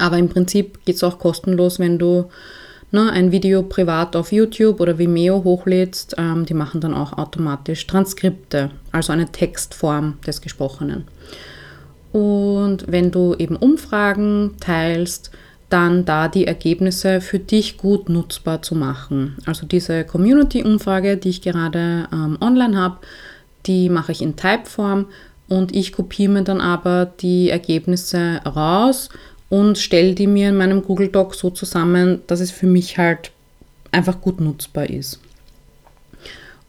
Aber 0.00 0.18
im 0.18 0.28
Prinzip 0.28 0.84
geht 0.84 0.96
es 0.96 1.04
auch 1.04 1.20
kostenlos, 1.20 1.78
wenn 1.78 2.00
du 2.00 2.28
ne, 2.90 3.08
ein 3.12 3.30
Video 3.30 3.62
privat 3.62 4.16
auf 4.16 4.32
YouTube 4.32 4.80
oder 4.80 4.98
Vimeo 4.98 5.44
hochlädst. 5.44 6.16
Ähm, 6.18 6.44
die 6.44 6.54
machen 6.54 6.80
dann 6.80 6.92
auch 6.92 7.12
automatisch 7.12 7.86
Transkripte, 7.86 8.72
also 8.90 9.12
eine 9.12 9.30
Textform 9.30 10.18
des 10.26 10.40
Gesprochenen. 10.40 11.04
Und 12.14 12.84
wenn 12.86 13.10
du 13.10 13.34
eben 13.34 13.56
Umfragen 13.56 14.52
teilst, 14.60 15.32
dann 15.68 16.04
da 16.04 16.28
die 16.28 16.46
Ergebnisse 16.46 17.20
für 17.20 17.40
dich 17.40 17.76
gut 17.76 18.08
nutzbar 18.08 18.62
zu 18.62 18.76
machen. 18.76 19.36
Also 19.46 19.66
diese 19.66 20.04
Community-Umfrage, 20.04 21.16
die 21.16 21.30
ich 21.30 21.42
gerade 21.42 22.08
ähm, 22.12 22.38
online 22.40 22.78
habe, 22.78 22.98
die 23.66 23.88
mache 23.88 24.12
ich 24.12 24.22
in 24.22 24.36
Typeform 24.36 25.06
und 25.48 25.74
ich 25.74 25.92
kopiere 25.92 26.30
mir 26.30 26.42
dann 26.44 26.60
aber 26.60 27.06
die 27.20 27.50
Ergebnisse 27.50 28.40
raus 28.46 29.08
und 29.48 29.76
stelle 29.76 30.14
die 30.14 30.28
mir 30.28 30.50
in 30.50 30.56
meinem 30.56 30.84
Google 30.84 31.08
Doc 31.08 31.34
so 31.34 31.50
zusammen, 31.50 32.20
dass 32.28 32.38
es 32.38 32.52
für 32.52 32.68
mich 32.68 32.96
halt 32.96 33.32
einfach 33.90 34.20
gut 34.20 34.40
nutzbar 34.40 34.88
ist. 34.88 35.18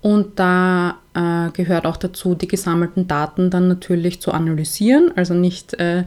Und 0.05 0.37
da 0.37 0.97
äh, 1.15 1.49
gehört 1.53 1.87
auch 1.87 1.97
dazu, 1.97 2.35
die 2.35 2.47
gesammelten 2.47 3.07
Daten 3.07 3.49
dann 3.49 3.67
natürlich 3.67 4.21
zu 4.21 4.33
analysieren, 4.33 5.11
also 5.15 5.33
nicht 5.33 5.73
äh, 5.79 6.03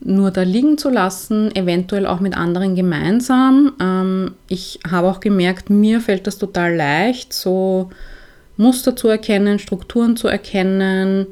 nur 0.00 0.32
da 0.32 0.42
liegen 0.42 0.78
zu 0.78 0.90
lassen, 0.90 1.54
eventuell 1.54 2.06
auch 2.06 2.18
mit 2.18 2.36
anderen 2.36 2.74
gemeinsam. 2.74 3.74
Ähm, 3.80 4.34
ich 4.48 4.80
habe 4.90 5.06
auch 5.06 5.20
gemerkt, 5.20 5.70
mir 5.70 6.00
fällt 6.00 6.26
das 6.26 6.38
total 6.38 6.74
leicht, 6.74 7.32
so 7.32 7.90
Muster 8.56 8.96
zu 8.96 9.06
erkennen, 9.06 9.60
Strukturen 9.60 10.16
zu 10.16 10.26
erkennen. 10.26 11.28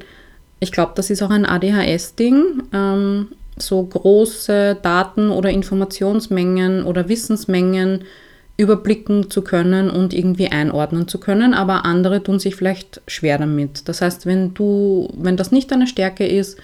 Ich 0.61 0.71
glaube, 0.71 0.93
das 0.95 1.09
ist 1.09 1.21
auch 1.21 1.31
ein 1.31 1.45
ADHS-Ding. 1.45 2.63
Ähm, 2.71 3.27
so 3.57 3.83
große 3.83 4.77
Daten 4.81 5.31
oder 5.31 5.49
Informationsmengen 5.49 6.85
oder 6.85 7.09
Wissensmengen 7.09 8.05
überblicken 8.59 9.29
zu 9.29 9.41
können 9.41 9.89
und 9.89 10.13
irgendwie 10.13 10.51
einordnen 10.51 11.07
zu 11.07 11.17
können, 11.17 11.53
aber 11.53 11.85
andere 11.85 12.21
tun 12.21 12.39
sich 12.39 12.57
vielleicht 12.57 13.01
schwer 13.07 13.37
damit. 13.37 13.87
Das 13.87 14.01
heißt, 14.01 14.25
wenn 14.25 14.53
du, 14.53 15.07
wenn 15.17 15.37
das 15.37 15.53
nicht 15.53 15.71
deine 15.71 15.87
Stärke 15.87 16.27
ist, 16.27 16.59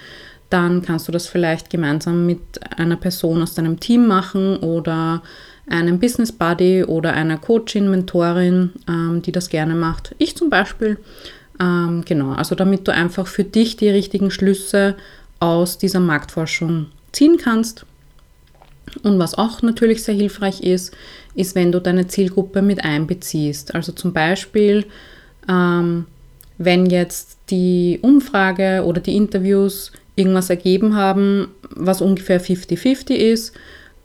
dann 0.50 0.82
kannst 0.82 1.08
du 1.08 1.12
das 1.12 1.26
vielleicht 1.26 1.70
gemeinsam 1.70 2.26
mit 2.26 2.40
einer 2.76 2.96
Person 2.96 3.42
aus 3.42 3.54
deinem 3.54 3.80
Team 3.80 4.06
machen 4.06 4.58
oder 4.58 5.22
einem 5.68 5.98
Business 5.98 6.32
Buddy 6.32 6.84
oder 6.84 7.14
einer 7.14 7.38
Coachin, 7.38 7.90
Mentorin, 7.90 8.72
ähm, 8.86 9.22
die 9.22 9.32
das 9.32 9.48
gerne 9.48 9.74
macht. 9.74 10.14
Ich 10.18 10.36
zum 10.36 10.50
Beispiel. 10.50 10.98
Ähm, 11.58 12.04
genau, 12.04 12.32
also 12.32 12.54
damit 12.54 12.86
du 12.86 12.92
einfach 12.92 13.26
für 13.26 13.42
dich 13.42 13.78
die 13.78 13.88
richtigen 13.88 14.30
Schlüsse 14.30 14.96
aus 15.40 15.78
dieser 15.78 16.00
Marktforschung 16.00 16.88
ziehen 17.12 17.38
kannst. 17.38 17.86
Und 19.02 19.18
was 19.18 19.34
auch 19.34 19.62
natürlich 19.62 20.02
sehr 20.02 20.14
hilfreich 20.14 20.60
ist, 20.62 20.96
ist, 21.34 21.54
wenn 21.54 21.72
du 21.72 21.80
deine 21.80 22.06
Zielgruppe 22.06 22.62
mit 22.62 22.84
einbeziehst. 22.84 23.74
Also 23.74 23.92
zum 23.92 24.12
Beispiel, 24.12 24.86
ähm, 25.48 26.06
wenn 26.58 26.86
jetzt 26.86 27.38
die 27.50 27.98
Umfrage 28.02 28.84
oder 28.84 29.00
die 29.00 29.16
Interviews 29.16 29.92
irgendwas 30.14 30.50
ergeben 30.50 30.96
haben, 30.96 31.48
was 31.70 32.00
ungefähr 32.00 32.40
50-50 32.40 33.10
ist, 33.10 33.52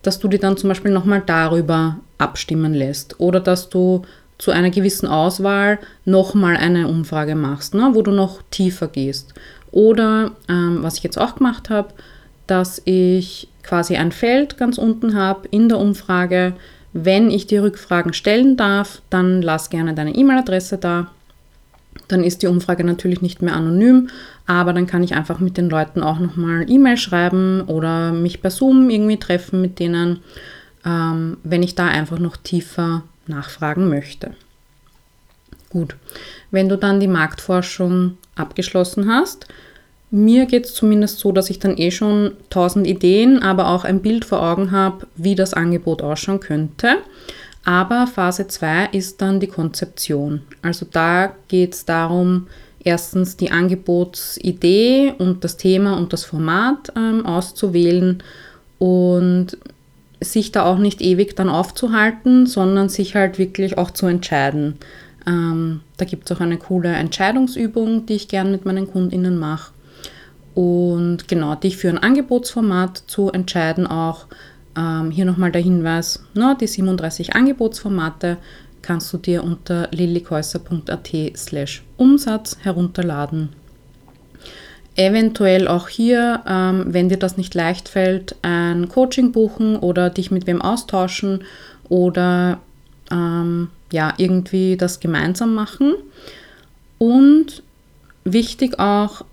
dass 0.02 0.20
du 0.20 0.28
die 0.28 0.40
dann 0.40 0.58
zum 0.58 0.68
Beispiel 0.70 0.92
nochmal 0.92 1.24
darüber 1.26 2.00
abstimmen 2.18 2.74
lässt 2.74 3.20
oder 3.20 3.40
dass 3.40 3.70
du 3.70 4.04
zu 4.38 4.52
einer 4.52 4.72
gewissen 4.72 5.08
Auswahl 5.08 5.80
nochmal 6.04 6.58
eine 6.58 6.88
Umfrage 6.88 7.36
machst, 7.36 7.76
ne, 7.76 7.92
wo 7.94 8.02
du 8.02 8.12
noch 8.12 8.42
tiefer 8.50 8.88
gehst. 8.88 9.34
Oder 9.72 10.32
ähm, 10.50 10.80
was 10.82 10.98
ich 10.98 11.04
jetzt 11.04 11.20
auch 11.20 11.36
gemacht 11.36 11.70
habe, 11.70 11.94
dass 12.48 12.82
ich 12.86 13.48
quasi 13.64 13.96
ein 13.96 14.12
Feld 14.12 14.58
ganz 14.58 14.78
unten 14.78 15.16
habe 15.16 15.48
in 15.50 15.70
der 15.70 15.80
Umfrage, 15.80 16.54
wenn 16.94 17.32
ich 17.32 17.48
die 17.48 17.58
Rückfragen 17.58 18.14
stellen 18.14 18.58
darf, 18.58 19.02
dann 19.10 19.42
lass 19.42 19.70
gerne 19.70 19.94
deine 19.94 20.14
E-Mail-Adresse 20.16 20.78
da. 20.78 21.08
Dann 22.08 22.24
ist 22.24 22.42
die 22.42 22.48
Umfrage 22.48 22.84
natürlich 22.84 23.22
nicht 23.22 23.42
mehr 23.42 23.56
anonym, 23.56 24.10
aber 24.46 24.74
dann 24.74 24.88
kann 24.88 25.04
ich 25.04 25.16
einfach 25.16 25.40
mit 25.40 25.58
den 25.58 25.70
Leuten 25.70 26.04
auch 26.04 26.20
nochmal 26.20 26.70
E-Mail 26.70 26.98
schreiben 26.98 27.62
oder 27.62 28.12
mich 28.12 28.42
bei 28.42 28.50
Zoom 28.50 28.90
irgendwie 28.90 29.18
treffen 29.18 29.62
mit 29.62 29.80
denen, 29.80 30.20
ähm, 30.86 31.38
wenn 31.44 31.64
ich 31.64 31.76
da 31.76 31.88
einfach 31.88 32.20
noch 32.20 32.36
tiefer 32.38 33.04
nachfragen 33.28 33.88
möchte. 33.88 34.32
Gut, 35.70 35.96
wenn 36.50 36.68
du 36.68 36.78
dann 36.78 37.00
die 37.00 37.08
Marktforschung 37.08 38.18
abgeschlossen 38.36 39.10
hast, 39.10 39.48
mir 40.12 40.46
geht 40.46 40.66
es 40.66 40.74
zumindest 40.74 41.20
so, 41.20 41.32
dass 41.32 41.50
ich 41.50 41.60
dann 41.60 41.78
eh 41.78 41.90
schon 41.90 42.34
tausend 42.50 42.86
Ideen, 42.86 43.42
aber 43.42 43.70
auch 43.70 43.86
ein 43.86 44.02
Bild 44.02 44.26
vor 44.26 44.44
Augen 44.44 44.72
habe, 44.72 45.08
wie 45.16 45.36
das 45.36 45.54
Angebot 45.54 46.02
ausschauen 46.02 46.42
könnte. 46.42 46.98
Aber 47.64 48.08
Phase 48.08 48.48
2 48.48 48.90
ist 48.92 49.22
dann 49.22 49.40
die 49.40 49.48
Konzeption. 49.48 50.42
Also 50.62 50.86
da 50.90 51.34
geht 51.48 51.74
es 51.74 51.86
darum, 51.86 52.48
erstens 52.84 53.38
die 53.38 53.52
Angebotsidee 53.52 55.14
und 55.18 55.44
das 55.44 55.58
Thema 55.58 55.98
und 55.98 56.12
das 56.12 56.26
Format 56.26 56.92
ähm, 56.98 57.26
auszuwählen 57.26 58.22
und 58.80 59.58
sich 60.20 60.52
da 60.52 60.66
auch 60.66 60.78
nicht 60.78 61.02
ewig 61.02 61.36
dann 61.36 61.50
aufzuhalten, 61.50 62.48
sondern 62.48 62.90
sich 62.90 63.16
halt 63.16 63.38
wirklich 63.38 63.78
auch 63.78 63.92
zu 63.92 64.08
entscheiden. 64.08 64.76
Ähm, 65.26 65.82
da 65.98 66.06
gibt 66.06 66.30
es 66.30 66.36
auch 66.36 66.42
eine 66.42 66.58
coole 66.58 66.90
Entscheidungsübung, 66.90 68.06
die 68.08 68.16
ich 68.16 68.28
gern 68.28 68.52
mit 68.52 68.66
meinen 68.66 68.92
KundInnen 68.92 69.38
mache. 69.38 69.72
Und 70.54 71.28
genau, 71.28 71.56
dich 71.56 71.78
für 71.78 71.90
ein 71.90 71.98
Angebotsformat 71.98 73.04
zu 73.08 73.30
entscheiden 73.32 73.88
auch. 73.88 74.28
Ähm, 74.78 75.12
hier 75.12 75.26
nochmal 75.26 75.52
der 75.52 75.62
Hinweis, 75.62 76.24
na, 76.34 76.56
die 76.56 76.68
37 76.68 77.36
Angebotsformate 77.36 78.38
kannst 78.82 79.12
du 79.14 79.18
dir 79.18 79.44
unter 79.44 79.90
lillikäuser.at 79.92 81.10
slash 81.36 81.84
Umsatz 81.98 82.58
herunterladen. 82.62 83.50
Eventuell 84.96 85.68
auch 85.68 85.88
hier, 85.88 86.42
ähm, 86.46 86.86
wenn 86.88 87.08
dir 87.08 87.18
das 87.18 87.38
nicht 87.38 87.56
leicht 87.56 87.88
fällt, 87.88 88.36
ein 88.42 88.90
Coaching 88.90 89.32
buchen 89.32 89.78
oder 89.78 90.10
dich 90.10 90.32
mit 90.32 90.48
wem 90.48 90.62
austauschen 90.62 91.44
oder 91.88 92.60
ähm, 93.10 93.70
ja, 93.92 94.14
irgendwie 94.18 94.76
das 94.78 95.00
gemeinsam 95.00 95.54
machen. 95.54 95.94
Und 96.98 97.64
wichtig 98.26 98.80
auch, 98.80 99.24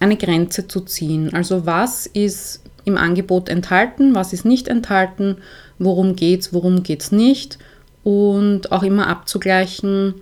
eine 0.00 0.16
Grenze 0.16 0.68
zu 0.68 0.80
ziehen. 0.80 1.32
Also 1.34 1.66
was 1.66 2.06
ist 2.06 2.62
im 2.84 2.96
Angebot 2.96 3.48
enthalten, 3.48 4.14
was 4.14 4.32
ist 4.32 4.44
nicht 4.44 4.68
enthalten, 4.68 5.38
worum 5.78 6.16
geht 6.16 6.40
es, 6.40 6.52
worum 6.52 6.82
geht 6.82 7.02
es 7.02 7.12
nicht 7.12 7.58
und 8.04 8.72
auch 8.72 8.82
immer 8.82 9.06
abzugleichen, 9.06 10.14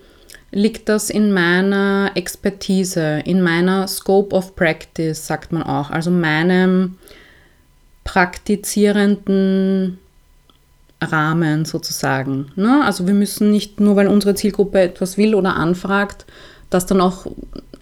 liegt 0.50 0.88
das 0.88 1.11
in 1.11 1.33
meiner 1.33 2.12
Expertise, 2.14 3.21
in 3.25 3.42
meiner 3.42 3.87
Scope 3.88 4.35
of 4.35 4.56
Practice, 4.56 5.26
sagt 5.26 5.52
man 5.52 5.62
auch, 5.62 5.90
also 5.90 6.11
meinem 6.11 6.97
praktizierenden 8.04 9.99
Rahmen 11.00 11.64
sozusagen. 11.64 12.52
Ne? 12.56 12.83
Also 12.85 13.06
wir 13.06 13.14
müssen 13.14 13.50
nicht 13.50 13.80
nur, 13.80 13.97
weil 13.97 14.09
unsere 14.09 14.35
Zielgruppe 14.35 14.80
etwas 14.80 15.18
will 15.18 15.35
oder 15.35 15.56
anfragt, 15.56 16.25
das 16.71 16.87
dann 16.87 17.00
auch 17.00 17.26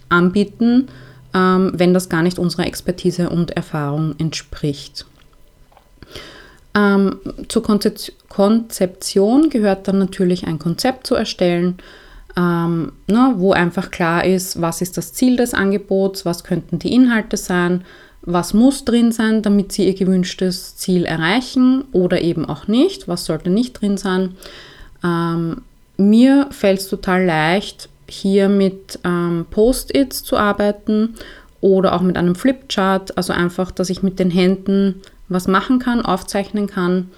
anbieten, 0.09 0.89
ähm, 1.35 1.73
wenn 1.75 1.93
das 1.93 2.09
gar 2.09 2.23
nicht 2.23 2.38
unserer 2.38 2.67
Expertise 2.67 3.29
und 3.29 3.50
Erfahrung 3.50 4.14
entspricht. 4.19 5.05
Ähm, 6.75 7.21
zur 7.49 7.62
Konzeption 7.62 9.50
gehört 9.50 9.87
dann 9.87 9.99
natürlich 9.99 10.47
ein 10.47 10.59
Konzept 10.59 11.07
zu 11.07 11.14
erstellen, 11.14 11.79
ähm, 12.37 12.93
ne, 13.07 13.35
wo 13.37 13.53
einfach 13.53 13.91
klar 13.91 14.25
ist, 14.25 14.61
was 14.61 14.81
ist 14.81 14.97
das 14.97 15.12
Ziel 15.12 15.37
des 15.37 15.55
Angebots, 15.55 16.25
was 16.25 16.43
könnten 16.43 16.79
die 16.81 16.93
Inhalte 16.93 17.37
sein, 17.37 17.85
was 18.23 18.55
muss 18.55 18.85
drin 18.85 19.12
sein, 19.12 19.43
damit 19.43 19.71
sie 19.71 19.87
ihr 19.87 19.95
gewünschtes 19.95 20.76
Ziel 20.76 21.05
erreichen 21.05 21.85
oder 21.93 22.23
eben 22.23 22.45
auch 22.47 22.67
nicht, 22.67 23.07
was 23.07 23.26
sollte 23.26 23.50
nicht 23.50 23.81
drin 23.81 23.97
sein. 23.97 24.35
Ähm, 25.05 25.62
mir 25.97 26.49
fällt 26.50 26.81
es 26.81 26.88
total 26.88 27.25
leicht, 27.25 27.88
hier 28.08 28.49
mit 28.49 28.99
ähm, 29.04 29.46
Post-its 29.50 30.23
zu 30.23 30.37
arbeiten 30.37 31.14
oder 31.61 31.94
auch 31.94 32.02
mit 32.02 32.16
einem 32.16 32.34
Flipchart, 32.34 33.16
also 33.16 33.32
einfach, 33.32 33.70
dass 33.70 33.90
ich 33.90 34.02
mit 34.02 34.18
den 34.18 34.30
Händen 34.30 35.00
was 35.28 35.49
machen 35.49 35.78
kann, 35.78 36.04
aufzeichnen 36.04 36.66
kann. 36.66 37.11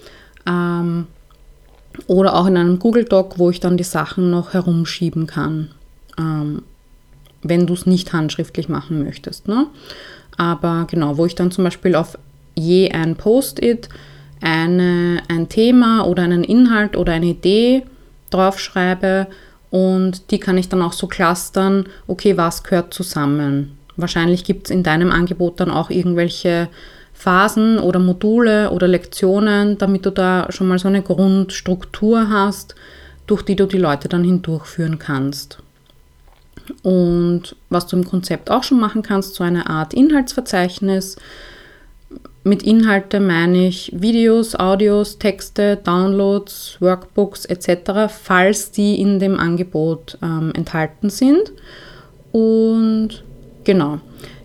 Ähm, 0.46 1.06
oder 2.06 2.36
auch 2.36 2.46
in 2.46 2.56
einem 2.56 2.78
Google 2.78 3.04
Doc, 3.04 3.38
wo 3.38 3.50
ich 3.50 3.60
dann 3.60 3.76
die 3.76 3.84
Sachen 3.84 4.30
noch 4.30 4.52
herumschieben 4.52 5.26
kann, 5.26 5.70
ähm, 6.18 6.62
wenn 7.42 7.66
du 7.66 7.74
es 7.74 7.86
nicht 7.86 8.12
handschriftlich 8.12 8.68
machen 8.68 9.02
möchtest. 9.02 9.48
Ne? 9.48 9.66
Aber 10.36 10.86
genau, 10.90 11.16
wo 11.16 11.26
ich 11.26 11.34
dann 11.34 11.50
zum 11.50 11.64
Beispiel 11.64 11.94
auf 11.94 12.18
je 12.54 12.90
ein 12.90 13.16
Post-it 13.16 13.88
eine, 14.40 15.22
ein 15.28 15.48
Thema 15.48 16.06
oder 16.06 16.22
einen 16.22 16.44
Inhalt 16.44 16.96
oder 16.96 17.14
eine 17.14 17.26
Idee 17.26 17.84
draufschreibe 18.30 19.26
und 19.70 20.30
die 20.30 20.38
kann 20.38 20.58
ich 20.58 20.68
dann 20.68 20.82
auch 20.82 20.92
so 20.92 21.06
clustern, 21.06 21.87
okay, 22.06 22.37
was 22.37 22.62
gehört 22.62 22.94
zusammen. 22.94 23.76
Wahrscheinlich 23.96 24.44
gibt 24.44 24.66
es 24.66 24.70
in 24.70 24.82
deinem 24.82 25.11
Angebot 25.11 25.61
dann 25.61 25.70
auch 25.70 25.90
irgendwelche 25.90 26.68
Phasen 27.14 27.78
oder 27.78 27.99
Module 27.99 28.70
oder 28.70 28.87
Lektionen, 28.87 29.78
damit 29.78 30.04
du 30.04 30.11
da 30.11 30.46
schon 30.50 30.68
mal 30.68 30.78
so 30.78 30.88
eine 30.88 31.02
Grundstruktur 31.02 32.28
hast, 32.28 32.75
durch 33.26 33.42
die 33.42 33.56
du 33.56 33.66
die 33.66 33.78
Leute 33.78 34.08
dann 34.08 34.23
hindurchführen 34.23 34.99
kannst. 34.99 35.58
Und 36.82 37.56
was 37.70 37.87
du 37.87 37.96
im 37.96 38.04
Konzept 38.04 38.50
auch 38.50 38.62
schon 38.62 38.80
machen 38.80 39.02
kannst, 39.02 39.35
so 39.35 39.44
eine 39.44 39.68
Art 39.68 39.94
Inhaltsverzeichnis. 39.94 41.16
Mit 42.44 42.62
Inhalte 42.62 43.18
meine 43.18 43.66
ich 43.66 43.90
Videos, 43.92 44.54
Audios, 44.54 45.18
Texte, 45.18 45.76
Downloads, 45.82 46.76
Workbooks 46.78 47.44
etc., 47.44 48.08
falls 48.08 48.70
die 48.70 49.00
in 49.00 49.18
dem 49.18 49.38
Angebot 49.38 50.16
ähm, 50.22 50.52
enthalten 50.54 51.10
sind. 51.10 51.52
Und 52.30 53.25
genau, 53.64 53.98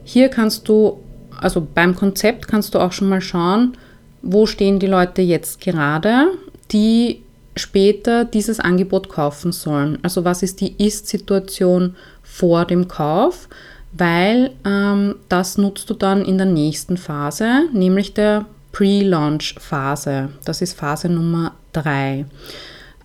hier 0.04 0.30
kannst 0.30 0.68
du, 0.68 1.00
also 1.40 1.66
beim 1.74 1.96
Konzept 1.96 2.48
kannst 2.48 2.74
du 2.74 2.80
auch 2.80 2.92
schon 2.92 3.10
mal 3.10 3.22
schauen, 3.22 3.78
wo 4.24 4.48
stehen 4.48 4.80
die 4.80 4.88
Leute 4.88 5.22
jetzt 5.22 5.62
gerade, 5.62 6.28
die 6.72 7.22
später 7.56 8.26
dieses 8.26 8.60
Angebot 8.60 9.10
kaufen 9.10 9.52
sollen. 9.52 10.00
Also 10.02 10.24
was 10.26 10.42
ist 10.42 10.62
die 10.62 10.84
Ist-Situation 10.84 11.96
vor 12.24 12.66
dem 12.66 12.88
Kauf, 12.88 13.48
weil 13.94 14.52
ähm, 14.66 15.16
das 15.30 15.58
nutzt 15.58 15.90
du 15.90 15.94
dann 15.94 16.24
in 16.24 16.38
der 16.38 16.48
nächsten 16.48 16.98
Phase, 16.98 17.64
nämlich 17.74 18.14
der 18.14 18.46
Pre-Launch-Phase. 18.72 20.30
Das 20.46 20.62
ist 20.62 20.78
Phase 20.78 21.10
Nummer 21.10 21.54
3. 21.74 22.26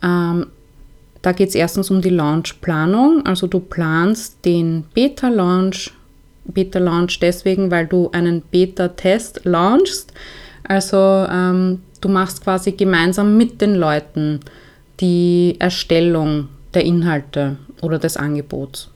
Ähm, 0.02 0.46
da 1.22 1.32
geht 1.32 1.48
es 1.48 1.54
erstens 1.54 1.90
um 1.90 2.00
die 2.00 2.10
Launch-Planung, 2.10 3.26
also 3.26 3.48
du 3.48 3.58
planst 3.58 4.44
den 4.44 4.84
Beta-Launch, 4.94 5.92
Beta-Launch 6.44 7.18
deswegen, 7.18 7.72
weil 7.72 7.88
du 7.88 8.10
einen 8.12 8.42
Beta-Test 8.42 9.40
launchst. 9.44 10.12
Also 10.68 10.96
ähm, 10.96 11.82
du 12.00 12.08
machst 12.08 12.44
quasi 12.44 12.72
gemeinsam 12.72 13.36
mit 13.36 13.60
den 13.60 13.74
Leuten 13.74 14.40
die 15.00 15.56
Erstellung 15.58 16.48
der 16.74 16.84
Inhalte 16.84 17.56
oder 17.82 17.98
des 17.98 18.16
Angebots. 18.16 18.90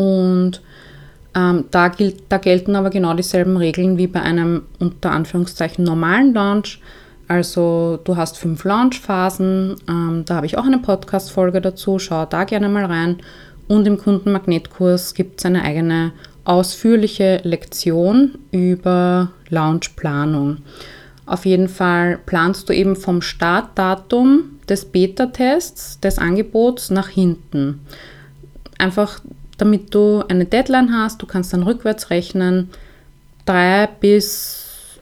Und 0.00 0.62
ähm, 1.34 1.66
da, 1.70 1.88
gilt, 1.88 2.22
da 2.30 2.38
gelten 2.38 2.74
aber 2.74 2.88
genau 2.88 3.12
dieselben 3.12 3.58
Regeln 3.58 3.98
wie 3.98 4.06
bei 4.06 4.22
einem 4.22 4.62
unter 4.78 5.10
Anführungszeichen 5.10 5.84
normalen 5.84 6.32
Launch. 6.32 6.80
Also 7.28 8.00
du 8.02 8.16
hast 8.16 8.38
fünf 8.38 8.64
Launchphasen, 8.64 9.76
ähm, 9.86 10.24
da 10.24 10.36
habe 10.36 10.46
ich 10.46 10.56
auch 10.56 10.64
eine 10.64 10.78
Podcast-Folge 10.78 11.60
dazu, 11.60 11.98
schau 11.98 12.24
da 12.24 12.44
gerne 12.44 12.70
mal 12.70 12.86
rein. 12.86 13.18
Und 13.68 13.86
im 13.86 13.98
Kundenmagnetkurs 13.98 15.12
gibt 15.12 15.38
es 15.38 15.44
eine 15.44 15.64
eigene 15.64 16.12
ausführliche 16.44 17.42
Lektion 17.44 18.38
über 18.50 19.32
Launchplanung. 19.50 20.62
Auf 21.26 21.44
jeden 21.44 21.68
Fall 21.68 22.18
planst 22.24 22.70
du 22.70 22.72
eben 22.72 22.96
vom 22.96 23.20
Startdatum 23.20 24.58
des 24.66 24.86
Beta-Tests 24.86 26.00
des 26.00 26.18
Angebots 26.18 26.88
nach 26.90 27.08
hinten. 27.08 27.82
Einfach 28.78 29.20
damit 29.60 29.94
du 29.94 30.22
eine 30.28 30.44
Deadline 30.44 30.92
hast. 30.92 31.20
Du 31.20 31.26
kannst 31.26 31.52
dann 31.52 31.62
rückwärts 31.62 32.10
rechnen. 32.10 32.70
Drei 33.44 33.88
bis 34.00 35.00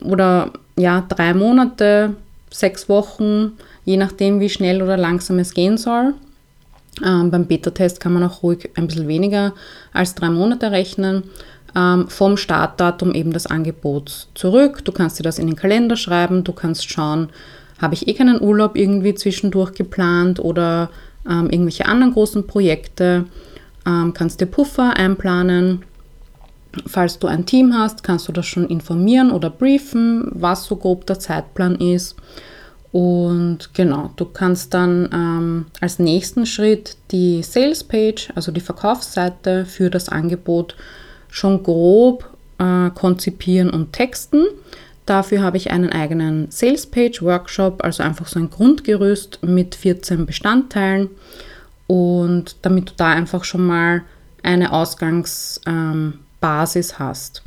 oder 0.00 0.52
ja, 0.76 1.04
drei 1.08 1.34
Monate, 1.34 2.14
sechs 2.50 2.88
Wochen, 2.88 3.52
je 3.84 3.96
nachdem, 3.96 4.40
wie 4.40 4.48
schnell 4.48 4.82
oder 4.82 4.96
langsam 4.96 5.38
es 5.38 5.54
gehen 5.54 5.78
soll. 5.78 6.14
Ähm, 7.04 7.30
beim 7.30 7.46
Beta-Test 7.46 8.00
kann 8.00 8.12
man 8.12 8.22
auch 8.22 8.42
ruhig 8.42 8.70
ein 8.76 8.86
bisschen 8.86 9.08
weniger 9.08 9.52
als 9.92 10.14
drei 10.14 10.30
Monate 10.30 10.70
rechnen. 10.70 11.24
Ähm, 11.76 12.08
vom 12.08 12.36
Startdatum 12.36 13.14
eben 13.14 13.32
des 13.32 13.46
Angebots 13.46 14.28
zurück. 14.34 14.84
Du 14.84 14.92
kannst 14.92 15.18
dir 15.18 15.24
das 15.24 15.40
in 15.40 15.48
den 15.48 15.56
Kalender 15.56 15.96
schreiben. 15.96 16.44
Du 16.44 16.52
kannst 16.52 16.88
schauen, 16.88 17.30
habe 17.80 17.94
ich 17.94 18.06
eh 18.06 18.14
keinen 18.14 18.40
Urlaub 18.40 18.76
irgendwie 18.76 19.14
zwischendurch 19.14 19.72
geplant 19.72 20.38
oder 20.38 20.90
ähm, 21.28 21.50
irgendwelche 21.50 21.86
anderen 21.86 22.12
großen 22.12 22.46
Projekte 22.46 23.24
ähm, 23.86 24.12
kannst 24.14 24.40
dir 24.40 24.46
Puffer 24.46 24.96
einplanen. 24.96 25.82
Falls 26.86 27.18
du 27.18 27.28
ein 27.28 27.46
Team 27.46 27.74
hast, 27.74 28.02
kannst 28.02 28.26
du 28.26 28.32
das 28.32 28.46
schon 28.46 28.68
informieren 28.68 29.30
oder 29.30 29.50
briefen, 29.50 30.28
was 30.32 30.64
so 30.64 30.76
grob 30.76 31.06
der 31.06 31.20
Zeitplan 31.20 31.76
ist. 31.76 32.16
Und 32.90 33.74
genau, 33.74 34.10
du 34.16 34.24
kannst 34.24 34.72
dann 34.72 35.08
ähm, 35.12 35.66
als 35.80 35.98
nächsten 35.98 36.46
Schritt 36.46 36.96
die 37.10 37.42
Sales 37.42 37.82
Page, 37.82 38.30
also 38.36 38.52
die 38.52 38.60
Verkaufsseite 38.60 39.64
für 39.66 39.90
das 39.90 40.08
Angebot, 40.08 40.76
schon 41.28 41.64
grob 41.64 42.30
äh, 42.58 42.90
konzipieren 42.90 43.70
und 43.70 43.92
texten. 43.92 44.44
Dafür 45.06 45.42
habe 45.42 45.56
ich 45.56 45.70
einen 45.70 45.90
eigenen 45.90 46.50
Sales 46.50 46.86
Page 46.86 47.20
Workshop, 47.20 47.82
also 47.84 48.02
einfach 48.02 48.26
so 48.26 48.38
ein 48.38 48.48
Grundgerüst 48.48 49.40
mit 49.42 49.74
14 49.74 50.24
Bestandteilen. 50.24 51.10
Und 51.86 52.56
damit 52.62 52.90
du 52.90 52.94
da 52.96 53.10
einfach 53.10 53.44
schon 53.44 53.66
mal 53.66 54.02
eine 54.42 54.72
Ausgangsbasis 54.72 55.64
ähm, 55.66 56.98
hast. 56.98 57.42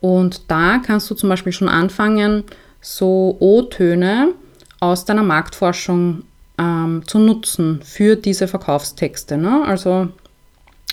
Und 0.00 0.50
da 0.50 0.78
kannst 0.84 1.10
du 1.10 1.14
zum 1.14 1.28
Beispiel 1.28 1.52
schon 1.52 1.68
anfangen, 1.68 2.44
so 2.80 3.36
O-Töne 3.40 4.34
aus 4.80 5.04
deiner 5.06 5.22
Marktforschung 5.22 6.24
ähm, 6.58 7.02
zu 7.06 7.18
nutzen 7.18 7.80
für 7.82 8.16
diese 8.16 8.48
Verkaufstexte. 8.48 9.38
Ne? 9.38 9.62
Also 9.66 10.08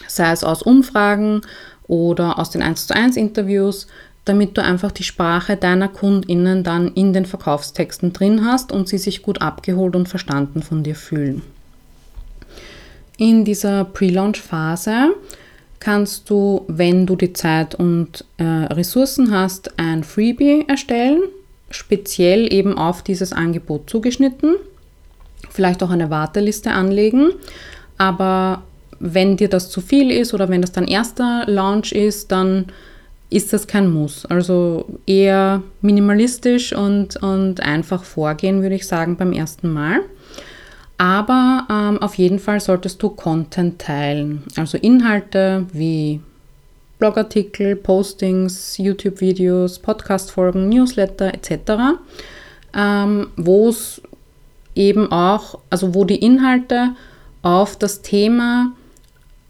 sei 0.08 0.32
es 0.32 0.44
aus 0.44 0.62
Umfragen 0.62 1.42
oder 1.88 2.40
aus 2.40 2.52
den 2.52 2.62
1 2.62 2.88
zu 2.88 2.96
1 2.96 3.18
Interviews, 3.18 3.88
damit 4.26 4.58
du 4.58 4.64
einfach 4.64 4.92
die 4.92 5.04
Sprache 5.04 5.58
deiner 5.58 5.88
KundInnen 5.88 6.64
dann 6.64 6.90
in 6.90 7.12
den 7.12 7.26
Verkaufstexten 7.26 8.14
drin 8.14 8.46
hast 8.46 8.72
und 8.72 8.88
sie 8.88 8.98
sich 8.98 9.24
gut 9.24 9.42
abgeholt 9.42 9.96
und 9.96 10.08
verstanden 10.08 10.62
von 10.62 10.84
dir 10.84 10.96
fühlen. 10.96 11.42
In 13.22 13.46
dieser 13.46 13.86
Pre-Launch-Phase 13.86 15.14
kannst 15.80 16.28
du, 16.32 16.66
wenn 16.68 17.06
du 17.06 17.16
die 17.16 17.34
Zeit 17.34 17.76
und 17.76 18.26
äh, 18.38 18.44
Ressourcen 18.44 19.30
hast, 19.30 19.78
ein 19.78 20.04
Freebie 20.04 20.66
erstellen, 20.68 21.22
speziell 21.70 22.52
eben 22.52 22.80
auf 22.80 23.04
dieses 23.04 23.32
Angebot 23.32 23.88
zugeschnitten. 23.88 24.56
Vielleicht 25.52 25.84
auch 25.84 25.92
eine 25.92 26.10
Warteliste 26.10 26.72
anlegen. 26.72 27.30
Aber 28.00 28.64
wenn 29.00 29.38
dir 29.38 29.50
das 29.50 29.70
zu 29.70 29.82
viel 29.82 30.10
ist 30.10 30.34
oder 30.34 30.50
wenn 30.50 30.64
das 30.64 30.72
dein 30.72 30.88
erster 30.88 31.44
Launch 31.46 31.92
ist, 31.92 32.32
dann 32.32 32.66
ist 33.30 33.54
das 33.54 33.68
kein 33.68 33.92
Muss. 33.92 34.26
Also 34.26 34.88
eher 35.06 35.62
minimalistisch 35.82 36.74
und, 36.74 37.18
und 37.18 37.60
einfach 37.60 38.04
vorgehen, 38.04 38.64
würde 38.64 38.74
ich 38.74 38.88
sagen, 38.88 39.16
beim 39.16 39.32
ersten 39.32 39.72
Mal. 39.72 40.00
Aber 41.02 41.66
ähm, 41.68 42.00
auf 42.00 42.14
jeden 42.14 42.38
Fall 42.38 42.60
solltest 42.60 43.02
du 43.02 43.10
Content 43.10 43.80
teilen, 43.80 44.44
also 44.56 44.78
Inhalte 44.78 45.66
wie 45.74 46.22
Blogartikel, 47.00 47.76
Postings, 47.76 48.78
YouTube-Videos, 48.78 49.80
Podcast-Folgen, 49.80 50.70
Newsletter 50.70 51.34
etc., 51.34 51.98
ähm, 52.78 53.30
wo 53.36 53.70
es 53.70 54.00
eben 54.76 55.12
auch, 55.12 55.58
also 55.72 55.96
wo 55.96 56.06
die 56.06 56.24
Inhalte 56.24 56.92
auf 57.42 57.80
das 57.80 58.04
Thema, 58.04 58.74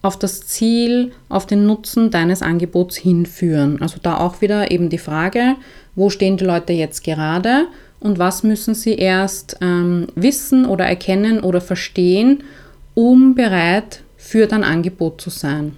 auf 0.02 0.18
das 0.18 0.48
Ziel, 0.48 1.12
auf 1.28 1.48
den 1.48 1.66
Nutzen 1.66 2.12
deines 2.12 2.42
Angebots 2.42 2.96
hinführen. 2.96 3.82
Also 3.82 3.98
da 4.02 4.20
auch 4.20 4.40
wieder 4.40 4.72
eben 4.72 4.88
die 4.88 4.98
Frage, 4.98 5.58
wo 5.96 6.10
stehen 6.10 6.38
die 6.38 6.46
Leute 6.46 6.72
jetzt 6.72 7.04
gerade 7.04 7.68
und 8.02 8.20
was 8.20 8.44
müssen 8.44 8.74
sie 8.74 8.96
erst 8.96 9.58
ähm, 9.62 10.08
wissen 10.16 10.66
oder 10.66 10.86
erkennen 10.86 11.40
oder 11.40 11.62
verstehen, 11.62 12.44
um 12.94 13.36
bereit 13.36 14.02
für 14.18 14.48
dein 14.48 14.64
Angebot 14.64 15.22
zu 15.22 15.30
sein. 15.30 15.78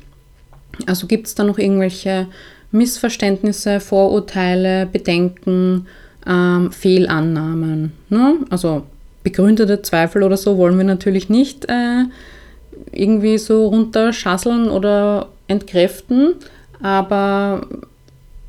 Also 0.87 1.05
gibt 1.05 1.27
es 1.27 1.35
da 1.35 1.43
noch 1.43 1.59
irgendwelche 1.59 2.27
Missverständnisse, 2.71 3.79
Vorurteile, 3.79 4.87
Bedenken, 4.87 5.85
ähm, 6.25 6.71
Fehlannahmen. 6.71 7.91
Ne? 8.09 8.37
Also 8.49 8.83
begründete 9.23 9.81
Zweifel 9.81 10.23
oder 10.23 10.37
so 10.37 10.57
wollen 10.57 10.77
wir 10.77 10.85
natürlich 10.85 11.29
nicht 11.29 11.65
äh, 11.69 12.05
irgendwie 12.91 13.37
so 13.37 13.67
runterschasseln 13.67 14.69
oder 14.69 15.29
entkräften, 15.47 16.35
aber 16.81 17.67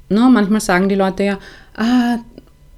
ne, 0.08 0.28
manchmal 0.32 0.60
sagen 0.60 0.88
die 0.88 0.94
Leute 0.94 1.24
ja, 1.24 1.38
ah, 1.76 2.18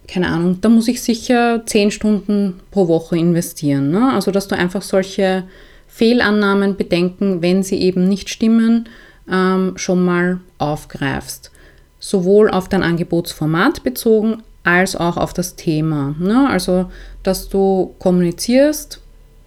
keine 0.07 0.29
Ahnung, 0.29 0.61
da 0.61 0.69
muss 0.69 0.89
ich 0.89 1.03
sicher 1.03 1.63
zehn 1.67 1.91
Stunden 1.91 2.61
pro 2.71 2.89
Woche 2.89 3.17
investieren. 3.17 3.91
Ne? 3.91 4.13
Also, 4.13 4.31
dass 4.31 4.49
du 4.49 4.57
einfach 4.57 4.83
solche 4.83 5.45
Fehlannahmen, 5.89 6.77
Bedenken, 6.77 7.43
wenn 7.43 7.63
sie 7.63 7.81
eben 7.81 8.09
nicht 8.09 8.29
stimmen, 8.29 8.89
ähm, 9.31 9.73
schon 9.77 10.05
mal 10.05 10.41
aufgreifst. 10.59 11.51
Sowohl 11.99 12.51
auf 12.51 12.69
dein 12.69 12.83
Angebotsformat 12.83 13.83
bezogen, 13.83 14.43
als 14.63 14.97
auch 14.97 15.17
auf 15.17 15.33
das 15.33 15.57
Thema. 15.57 16.15
Ne? 16.19 16.49
Also, 16.49 16.91
dass 17.23 17.49
du 17.49 17.95
kommunizierst, 17.99 19.01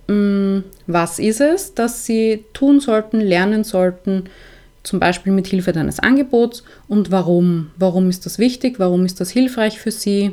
mh, 0.07 0.15
mm, 0.15 0.63
was 0.87 1.19
ist 1.19 1.41
es, 1.41 1.73
dass 1.73 2.05
sie 2.05 2.45
tun 2.53 2.79
sollten, 2.79 3.19
lernen 3.19 3.63
sollten, 3.63 4.23
zum 4.83 4.99
Beispiel 4.99 5.33
mit 5.33 5.47
Hilfe 5.47 5.71
deines 5.71 5.99
Angebots 5.99 6.63
und 6.87 7.11
warum. 7.11 7.71
Warum 7.77 8.09
ist 8.09 8.25
das 8.25 8.39
wichtig? 8.39 8.79
Warum 8.79 9.05
ist 9.05 9.19
das 9.19 9.29
hilfreich 9.29 9.79
für 9.79 9.91
sie? 9.91 10.31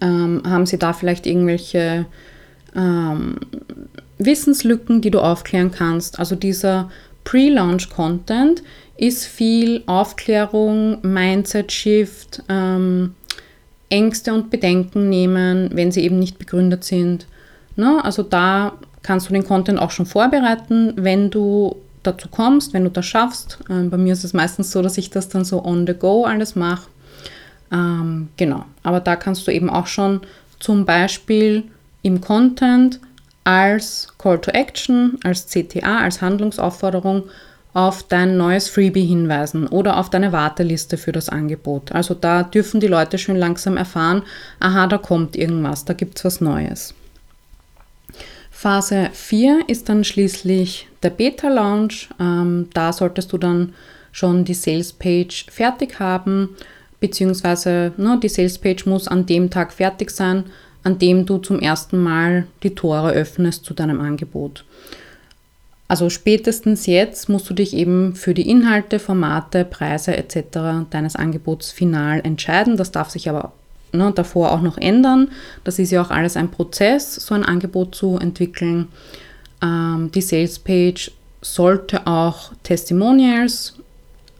Ähm, 0.00 0.42
haben 0.44 0.66
sie 0.66 0.78
da 0.78 0.92
vielleicht 0.92 1.26
irgendwelche 1.26 2.06
ähm, 2.74 3.36
Wissenslücken, 4.18 5.00
die 5.00 5.10
du 5.10 5.20
aufklären 5.20 5.70
kannst? 5.70 6.18
Also 6.18 6.36
dieser 6.36 6.90
Pre-Launch-Content 7.24 8.62
ist 8.96 9.26
viel 9.26 9.82
Aufklärung, 9.86 10.98
Mindset-Shift, 11.02 12.42
ähm, 12.48 13.14
Ängste 13.88 14.32
und 14.32 14.50
Bedenken 14.50 15.08
nehmen, 15.08 15.70
wenn 15.72 15.92
sie 15.92 16.02
eben 16.02 16.18
nicht 16.18 16.38
begründet 16.38 16.84
sind. 16.84 17.26
Ne? 17.76 18.02
Also 18.04 18.22
da 18.22 18.72
kannst 19.02 19.28
du 19.28 19.32
den 19.32 19.44
Content 19.44 19.78
auch 19.78 19.90
schon 19.90 20.06
vorbereiten, 20.06 20.94
wenn 20.96 21.30
du 21.30 21.76
dazu 22.02 22.28
kommst, 22.28 22.72
wenn 22.72 22.84
du 22.84 22.90
das 22.90 23.06
schaffst. 23.06 23.58
Ähm, 23.70 23.90
bei 23.90 23.96
mir 23.96 24.12
ist 24.12 24.24
es 24.24 24.32
meistens 24.32 24.72
so, 24.72 24.82
dass 24.82 24.98
ich 24.98 25.10
das 25.10 25.28
dann 25.28 25.44
so 25.44 25.64
on 25.64 25.86
the 25.86 25.94
go 25.94 26.24
alles 26.24 26.56
mache. 26.56 26.88
Ähm, 27.72 28.28
genau, 28.36 28.64
aber 28.82 29.00
da 29.00 29.16
kannst 29.16 29.46
du 29.46 29.50
eben 29.50 29.70
auch 29.70 29.86
schon 29.86 30.20
zum 30.60 30.84
Beispiel 30.84 31.64
im 32.02 32.20
Content 32.20 33.00
als 33.44 34.08
Call 34.18 34.40
to 34.40 34.50
Action, 34.52 35.18
als 35.24 35.46
CTA, 35.46 35.98
als 35.98 36.20
Handlungsaufforderung 36.20 37.24
auf 37.74 38.02
dein 38.02 38.36
neues 38.36 38.68
Freebie 38.68 39.06
hinweisen 39.06 39.66
oder 39.66 39.96
auf 39.96 40.10
deine 40.10 40.32
Warteliste 40.32 40.98
für 40.98 41.12
das 41.12 41.30
Angebot. 41.30 41.90
Also 41.92 42.14
da 42.14 42.42
dürfen 42.42 42.80
die 42.80 42.86
Leute 42.86 43.16
schon 43.16 43.36
langsam 43.36 43.78
erfahren, 43.78 44.22
aha, 44.60 44.86
da 44.86 44.98
kommt 44.98 45.36
irgendwas, 45.36 45.86
da 45.86 45.94
gibt 45.94 46.18
es 46.18 46.24
was 46.24 46.40
Neues. 46.40 46.94
Phase 48.50 49.08
4 49.12 49.68
ist 49.68 49.88
dann 49.88 50.04
schließlich 50.04 50.86
der 51.02 51.10
Beta-Launch. 51.10 52.10
Ähm, 52.20 52.68
da 52.74 52.92
solltest 52.92 53.32
du 53.32 53.38
dann 53.38 53.74
schon 54.12 54.44
die 54.44 54.54
Sales-Page 54.54 55.46
fertig 55.50 55.98
haben, 55.98 56.50
beziehungsweise 57.02 57.92
ne, 57.98 58.18
die 58.22 58.30
Sales-Page 58.30 58.86
muss 58.86 59.08
an 59.08 59.26
dem 59.26 59.50
Tag 59.50 59.72
fertig 59.72 60.10
sein, 60.10 60.44
an 60.84 60.98
dem 60.98 61.26
du 61.26 61.38
zum 61.38 61.58
ersten 61.58 61.98
Mal 61.98 62.46
die 62.62 62.74
Tore 62.74 63.10
öffnest 63.12 63.64
zu 63.66 63.74
deinem 63.74 64.00
Angebot. 64.00 64.64
Also 65.88 66.08
spätestens 66.08 66.86
jetzt 66.86 67.28
musst 67.28 67.50
du 67.50 67.54
dich 67.54 67.74
eben 67.74 68.14
für 68.14 68.32
die 68.32 68.48
Inhalte, 68.48 68.98
Formate, 68.98 69.64
Preise 69.66 70.16
etc. 70.16 70.86
deines 70.88 71.16
Angebots 71.16 71.70
final 71.70 72.20
entscheiden. 72.24 72.76
Das 72.76 72.92
darf 72.92 73.10
sich 73.10 73.28
aber 73.28 73.52
ne, 73.92 74.12
davor 74.14 74.52
auch 74.52 74.62
noch 74.62 74.78
ändern. 74.78 75.28
Das 75.64 75.78
ist 75.78 75.90
ja 75.90 76.00
auch 76.00 76.10
alles 76.10 76.36
ein 76.36 76.50
Prozess, 76.50 77.16
so 77.16 77.34
ein 77.34 77.44
Angebot 77.44 77.94
zu 77.94 78.16
entwickeln. 78.16 78.88
Ähm, 79.60 80.10
die 80.14 80.22
Sales 80.22 80.60
Page 80.60 81.10
sollte 81.42 82.06
auch 82.06 82.52
Testimonials, 82.62 83.74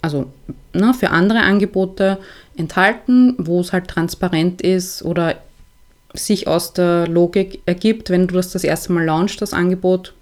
also 0.03 0.31
ne, 0.73 0.93
für 0.93 1.11
andere 1.11 1.41
Angebote 1.41 2.19
enthalten, 2.57 3.35
wo 3.38 3.61
es 3.61 3.73
halt 3.73 3.88
transparent 3.88 4.61
ist 4.61 5.03
oder 5.03 5.37
sich 6.12 6.47
aus 6.47 6.75
der 6.75 7.09
Logik 7.09 7.62
ergibt, 7.65 8.11
wenn 8.11 8.27
du 8.27 8.35
das 8.35 8.51
das 8.51 8.65
erste 8.65 8.93
Mal 8.93 9.05
launchst, 9.05 9.41
das 9.41 9.55
Angebot, 9.55 10.12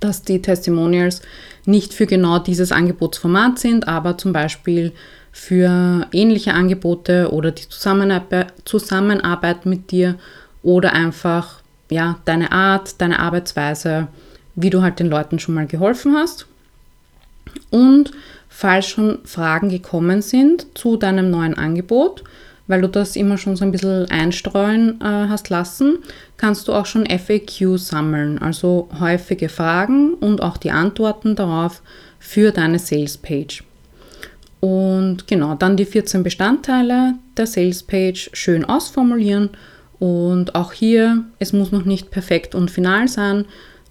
dass 0.00 0.22
die 0.22 0.42
Testimonials 0.42 1.22
nicht 1.66 1.94
für 1.94 2.06
genau 2.06 2.40
dieses 2.40 2.72
Angebotsformat 2.72 3.58
sind, 3.58 3.86
aber 3.86 4.18
zum 4.18 4.32
Beispiel 4.32 4.92
für 5.30 6.08
ähnliche 6.12 6.54
Angebote 6.54 7.30
oder 7.30 7.52
die 7.52 7.68
Zusammenarbeit, 7.68 9.66
mit 9.66 9.90
dir 9.92 10.16
oder 10.62 10.92
einfach 10.92 11.60
ja, 11.90 12.18
deine 12.24 12.50
Art, 12.52 13.00
deine 13.00 13.18
Arbeitsweise, 13.20 14.08
wie 14.56 14.70
du 14.70 14.82
halt 14.82 14.98
den 14.98 15.08
Leuten 15.08 15.38
schon 15.38 15.54
mal 15.54 15.66
geholfen 15.66 16.16
hast. 16.16 16.46
Und 17.70 18.10
falls 18.58 18.88
schon 18.88 19.20
Fragen 19.22 19.68
gekommen 19.68 20.20
sind 20.20 20.66
zu 20.76 20.96
deinem 20.96 21.30
neuen 21.30 21.54
Angebot, 21.54 22.24
weil 22.66 22.80
du 22.80 22.88
das 22.88 23.14
immer 23.14 23.38
schon 23.38 23.54
so 23.54 23.64
ein 23.64 23.70
bisschen 23.70 24.10
einstreuen 24.10 25.00
äh, 25.00 25.04
hast 25.04 25.48
lassen, 25.48 25.98
kannst 26.38 26.66
du 26.66 26.72
auch 26.72 26.84
schon 26.84 27.06
FAQ 27.06 27.78
sammeln, 27.78 28.38
also 28.38 28.88
häufige 28.98 29.48
Fragen 29.48 30.14
und 30.14 30.42
auch 30.42 30.56
die 30.56 30.72
Antworten 30.72 31.36
darauf 31.36 31.82
für 32.18 32.50
deine 32.50 32.80
Sales 32.80 33.16
Page. 33.16 33.62
Und 34.58 35.28
genau, 35.28 35.54
dann 35.54 35.76
die 35.76 35.84
14 35.84 36.24
Bestandteile 36.24 37.14
der 37.36 37.46
Sales 37.46 37.84
Page 37.84 38.28
schön 38.32 38.64
ausformulieren. 38.64 39.50
Und 40.00 40.56
auch 40.56 40.72
hier, 40.72 41.26
es 41.38 41.52
muss 41.52 41.70
noch 41.70 41.84
nicht 41.84 42.10
perfekt 42.10 42.56
und 42.56 42.72
final 42.72 43.06
sein. 43.06 43.44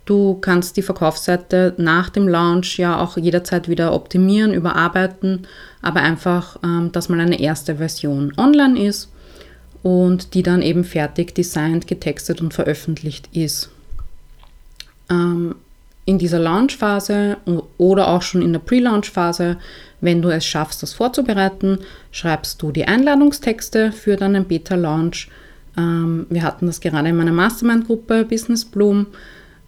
Du 0.08 0.36
kannst 0.42 0.76
die 0.78 0.82
Verkaufsseite 0.82 1.76
nach 1.78 2.10
dem 2.10 2.28
Launch 2.28 2.80
ja 2.80 3.00
auch 3.00 3.18
jederzeit 3.18 3.70
wieder 3.70 3.94
optimieren, 3.94 4.54
überarbeiten, 4.54 5.46
aber 5.84 6.00
einfach, 6.00 6.58
ähm, 6.64 6.92
dass 6.92 7.10
mal 7.10 7.20
eine 7.20 7.40
erste 7.40 7.76
Version 7.76 8.34
online 8.38 8.84
ist 8.84 9.12
und 9.84 10.34
die 10.34 10.42
dann 10.42 10.64
eben 10.64 10.84
fertig 10.84 11.36
designt, 11.36 11.86
getextet 11.86 12.42
und 12.42 12.56
veröffentlicht 12.56 13.30
ist. 13.34 13.70
Ähm, 15.10 15.56
in 16.06 16.18
dieser 16.18 16.40
Launch-Phase 16.40 17.38
oder 17.78 18.08
auch 18.08 18.22
schon 18.22 18.42
in 18.42 18.54
der 18.54 18.60
Pre-Launch-Phase 18.60 19.58
wenn 20.02 20.22
du 20.22 20.30
es 20.30 20.46
schaffst, 20.46 20.84
das 20.84 20.94
vorzubereiten, 20.94 21.80
schreibst 22.12 22.62
du 22.62 22.72
die 22.72 22.88
Einladungstexte 22.88 23.92
für 23.92 24.16
deinen 24.16 24.46
Beta-Launch. 24.46 25.30
Ähm, 25.76 26.28
wir 26.30 26.44
hatten 26.44 26.68
das 26.68 26.82
gerade 26.82 27.10
in 27.10 27.18
meiner 27.18 27.32
Mastermind-Gruppe 27.32 28.26
Business 28.26 28.64
Bloom. 28.64 29.08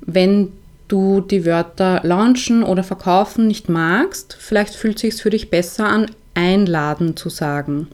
Wenn 0.01 0.51
du 0.87 1.21
die 1.21 1.45
Wörter 1.45 2.01
launchen 2.03 2.63
oder 2.63 2.83
verkaufen 2.83 3.47
nicht 3.47 3.69
magst, 3.69 4.35
vielleicht 4.39 4.73
fühlt 4.73 4.95
es 4.95 5.01
sich 5.01 5.21
für 5.21 5.29
dich 5.29 5.49
besser 5.49 5.87
an, 5.87 6.07
einladen 6.33 7.15
zu 7.15 7.29
sagen. 7.29 7.87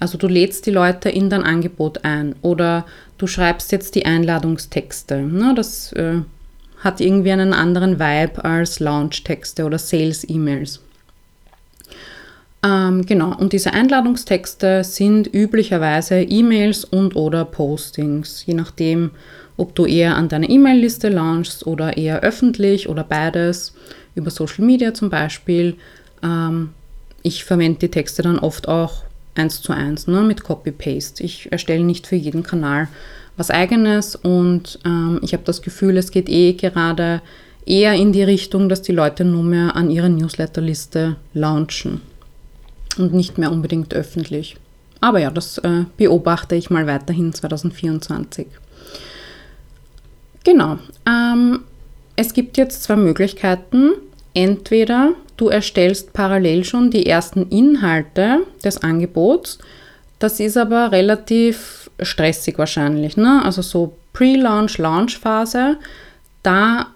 Also 0.00 0.18
du 0.18 0.28
lädst 0.28 0.66
die 0.66 0.70
Leute 0.70 1.08
in 1.10 1.28
dein 1.30 1.42
Angebot 1.42 2.04
ein 2.04 2.36
oder 2.42 2.86
du 3.18 3.26
schreibst 3.26 3.72
jetzt 3.72 3.94
die 3.94 4.06
Einladungstexte. 4.06 5.18
Ne, 5.18 5.54
das 5.56 5.92
äh, 5.92 6.20
hat 6.78 7.00
irgendwie 7.00 7.32
einen 7.32 7.52
anderen 7.52 7.98
Vibe 7.98 8.44
als 8.44 8.78
Launch-Texte 8.80 9.64
oder 9.64 9.78
Sales-E-Mails. 9.78 10.80
Ähm, 12.62 13.06
genau, 13.06 13.36
und 13.36 13.52
diese 13.52 13.72
Einladungstexte 13.72 14.82
sind 14.82 15.32
üblicherweise 15.32 16.20
E-Mails 16.20 16.84
und 16.84 17.14
oder 17.14 17.44
Postings, 17.44 18.44
je 18.46 18.54
nachdem, 18.54 19.10
ob 19.58 19.74
du 19.74 19.84
eher 19.84 20.16
an 20.16 20.28
deiner 20.28 20.48
E-Mail-Liste 20.48 21.10
launchst 21.10 21.66
oder 21.66 21.98
eher 21.98 22.20
öffentlich 22.20 22.88
oder 22.88 23.04
beides, 23.04 23.74
über 24.14 24.30
Social 24.30 24.64
Media 24.64 24.94
zum 24.94 25.10
Beispiel. 25.10 25.76
Ähm, 26.22 26.70
ich 27.22 27.44
verwende 27.44 27.80
die 27.80 27.90
Texte 27.90 28.22
dann 28.22 28.38
oft 28.38 28.68
auch 28.68 29.04
eins 29.34 29.60
zu 29.60 29.72
eins 29.72 30.06
ne, 30.06 30.22
mit 30.22 30.42
Copy-Paste. 30.42 31.22
Ich 31.22 31.52
erstelle 31.52 31.84
nicht 31.84 32.06
für 32.06 32.16
jeden 32.16 32.42
Kanal 32.42 32.88
was 33.36 33.50
eigenes 33.50 34.16
und 34.16 34.80
ähm, 34.84 35.20
ich 35.22 35.32
habe 35.32 35.44
das 35.44 35.62
Gefühl, 35.62 35.96
es 35.96 36.10
geht 36.10 36.28
eh 36.28 36.54
gerade 36.54 37.20
eher 37.66 37.94
in 37.94 38.12
die 38.12 38.22
Richtung, 38.22 38.68
dass 38.68 38.82
die 38.82 38.92
Leute 38.92 39.24
nur 39.24 39.44
mehr 39.44 39.76
an 39.76 39.90
ihrer 39.90 40.08
Newsletterliste 40.08 41.16
launchen 41.34 42.00
und 42.96 43.14
nicht 43.14 43.38
mehr 43.38 43.52
unbedingt 43.52 43.94
öffentlich. 43.94 44.56
Aber 45.00 45.20
ja, 45.20 45.30
das 45.30 45.58
äh, 45.58 45.84
beobachte 45.96 46.56
ich 46.56 46.70
mal 46.70 46.86
weiterhin 46.88 47.32
2024. 47.32 48.46
Genau. 50.48 50.78
Ähm, 51.06 51.64
es 52.16 52.32
gibt 52.32 52.56
jetzt 52.56 52.82
zwei 52.82 52.96
Möglichkeiten. 52.96 53.92
Entweder 54.32 55.12
du 55.36 55.48
erstellst 55.48 56.14
parallel 56.14 56.64
schon 56.64 56.90
die 56.90 57.04
ersten 57.04 57.50
Inhalte 57.50 58.38
des 58.64 58.82
Angebots. 58.82 59.58
Das 60.18 60.40
ist 60.40 60.56
aber 60.56 60.90
relativ 60.90 61.90
stressig 62.00 62.56
wahrscheinlich. 62.56 63.18
Ne? 63.18 63.42
Also 63.44 63.60
so 63.60 63.92
Pre-Launch, 64.14 64.78
Launch-Phase. 64.78 65.76
Da 66.42 66.86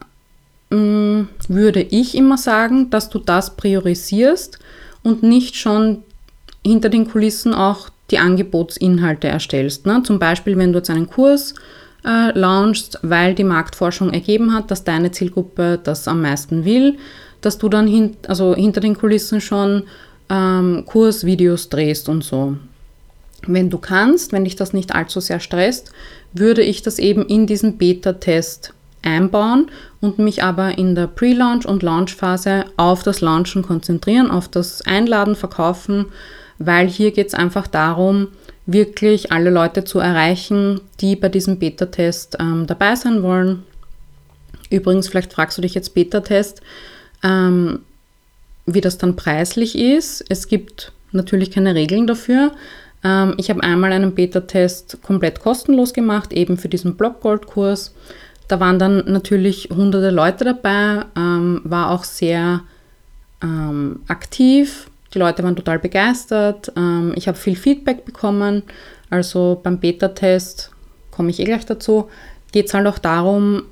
mh, 0.70 0.78
mm, 0.78 1.28
würde 1.48 1.82
ich 1.82 2.14
immer 2.14 2.38
sagen, 2.38 2.88
dass 2.88 3.10
du 3.10 3.18
das 3.18 3.54
priorisierst 3.54 4.60
und 5.02 5.22
nicht 5.22 5.56
schon 5.56 6.02
hinter 6.64 6.88
den 6.88 7.06
Kulissen 7.06 7.52
auch 7.52 7.90
die 8.10 8.18
Angebotsinhalte 8.18 9.28
erstellst. 9.28 9.84
Ne? 9.84 10.02
Zum 10.04 10.18
Beispiel, 10.18 10.56
wenn 10.56 10.72
du 10.72 10.78
jetzt 10.78 10.88
einen 10.88 11.10
Kurs 11.10 11.54
äh, 12.04 12.36
launchst, 12.36 12.98
weil 13.02 13.34
die 13.34 13.44
Marktforschung 13.44 14.12
ergeben 14.12 14.52
hat, 14.54 14.70
dass 14.70 14.84
deine 14.84 15.10
Zielgruppe 15.10 15.78
das 15.82 16.08
am 16.08 16.22
meisten 16.22 16.64
will, 16.64 16.98
dass 17.40 17.58
du 17.58 17.68
dann 17.68 17.86
hin, 17.86 18.16
also 18.28 18.54
hinter 18.54 18.80
den 18.80 18.96
Kulissen 18.96 19.40
schon 19.40 19.84
ähm, 20.28 20.84
Kursvideos 20.86 21.68
drehst 21.68 22.08
und 22.08 22.24
so. 22.24 22.56
Wenn 23.46 23.70
du 23.70 23.78
kannst, 23.78 24.32
wenn 24.32 24.44
dich 24.44 24.56
das 24.56 24.72
nicht 24.72 24.94
allzu 24.94 25.20
sehr 25.20 25.40
stresst, 25.40 25.92
würde 26.32 26.62
ich 26.62 26.82
das 26.82 26.98
eben 26.98 27.26
in 27.26 27.46
diesen 27.46 27.76
Beta-Test 27.76 28.72
einbauen 29.02 29.68
und 30.00 30.18
mich 30.18 30.42
aber 30.44 30.78
in 30.78 30.94
der 30.94 31.08
Pre-Launch- 31.08 31.66
und 31.66 31.82
Launch-Phase 31.82 32.66
auf 32.76 33.02
das 33.02 33.20
Launchen 33.20 33.62
konzentrieren, 33.62 34.30
auf 34.30 34.48
das 34.48 34.82
Einladen, 34.82 35.34
Verkaufen, 35.34 36.06
weil 36.58 36.86
hier 36.86 37.10
geht 37.10 37.26
es 37.28 37.34
einfach 37.34 37.66
darum, 37.66 38.28
wirklich 38.66 39.32
alle 39.32 39.50
Leute 39.50 39.84
zu 39.84 39.98
erreichen, 39.98 40.80
die 41.00 41.16
bei 41.16 41.28
diesem 41.28 41.58
Beta-Test 41.58 42.36
ähm, 42.40 42.66
dabei 42.66 42.94
sein 42.94 43.22
wollen. 43.22 43.64
Übrigens, 44.70 45.08
vielleicht 45.08 45.32
fragst 45.32 45.58
du 45.58 45.62
dich 45.62 45.74
jetzt 45.74 45.94
Beta-Test, 45.94 46.62
ähm, 47.22 47.80
wie 48.66 48.80
das 48.80 48.98
dann 48.98 49.16
preislich 49.16 49.76
ist. 49.76 50.24
Es 50.28 50.46
gibt 50.46 50.92
natürlich 51.10 51.50
keine 51.50 51.74
Regeln 51.74 52.06
dafür. 52.06 52.52
Ähm, 53.04 53.34
ich 53.36 53.50
habe 53.50 53.62
einmal 53.62 53.92
einen 53.92 54.14
Beta-Test 54.14 55.02
komplett 55.02 55.40
kostenlos 55.40 55.92
gemacht, 55.92 56.32
eben 56.32 56.56
für 56.56 56.68
diesen 56.68 56.96
Blockgold-Kurs. 56.96 57.94
Da 58.48 58.60
waren 58.60 58.78
dann 58.78 59.04
natürlich 59.06 59.70
hunderte 59.74 60.10
Leute 60.10 60.44
dabei, 60.44 61.04
ähm, 61.16 61.60
war 61.64 61.90
auch 61.90 62.04
sehr 62.04 62.62
ähm, 63.42 64.00
aktiv. 64.08 64.90
Die 65.14 65.18
Leute 65.18 65.42
waren 65.42 65.56
total 65.56 65.78
begeistert. 65.78 66.72
Ähm, 66.76 67.12
ich 67.16 67.28
habe 67.28 67.36
viel 67.38 67.56
Feedback 67.56 68.04
bekommen. 68.04 68.62
Also 69.10 69.60
beim 69.62 69.78
Beta-Test 69.78 70.70
komme 71.10 71.30
ich 71.30 71.40
eh 71.40 71.44
gleich 71.44 71.66
dazu. 71.66 72.08
Geht 72.52 72.66
es 72.66 72.74
halt 72.74 72.86
auch 72.86 72.98
darum, 72.98 73.64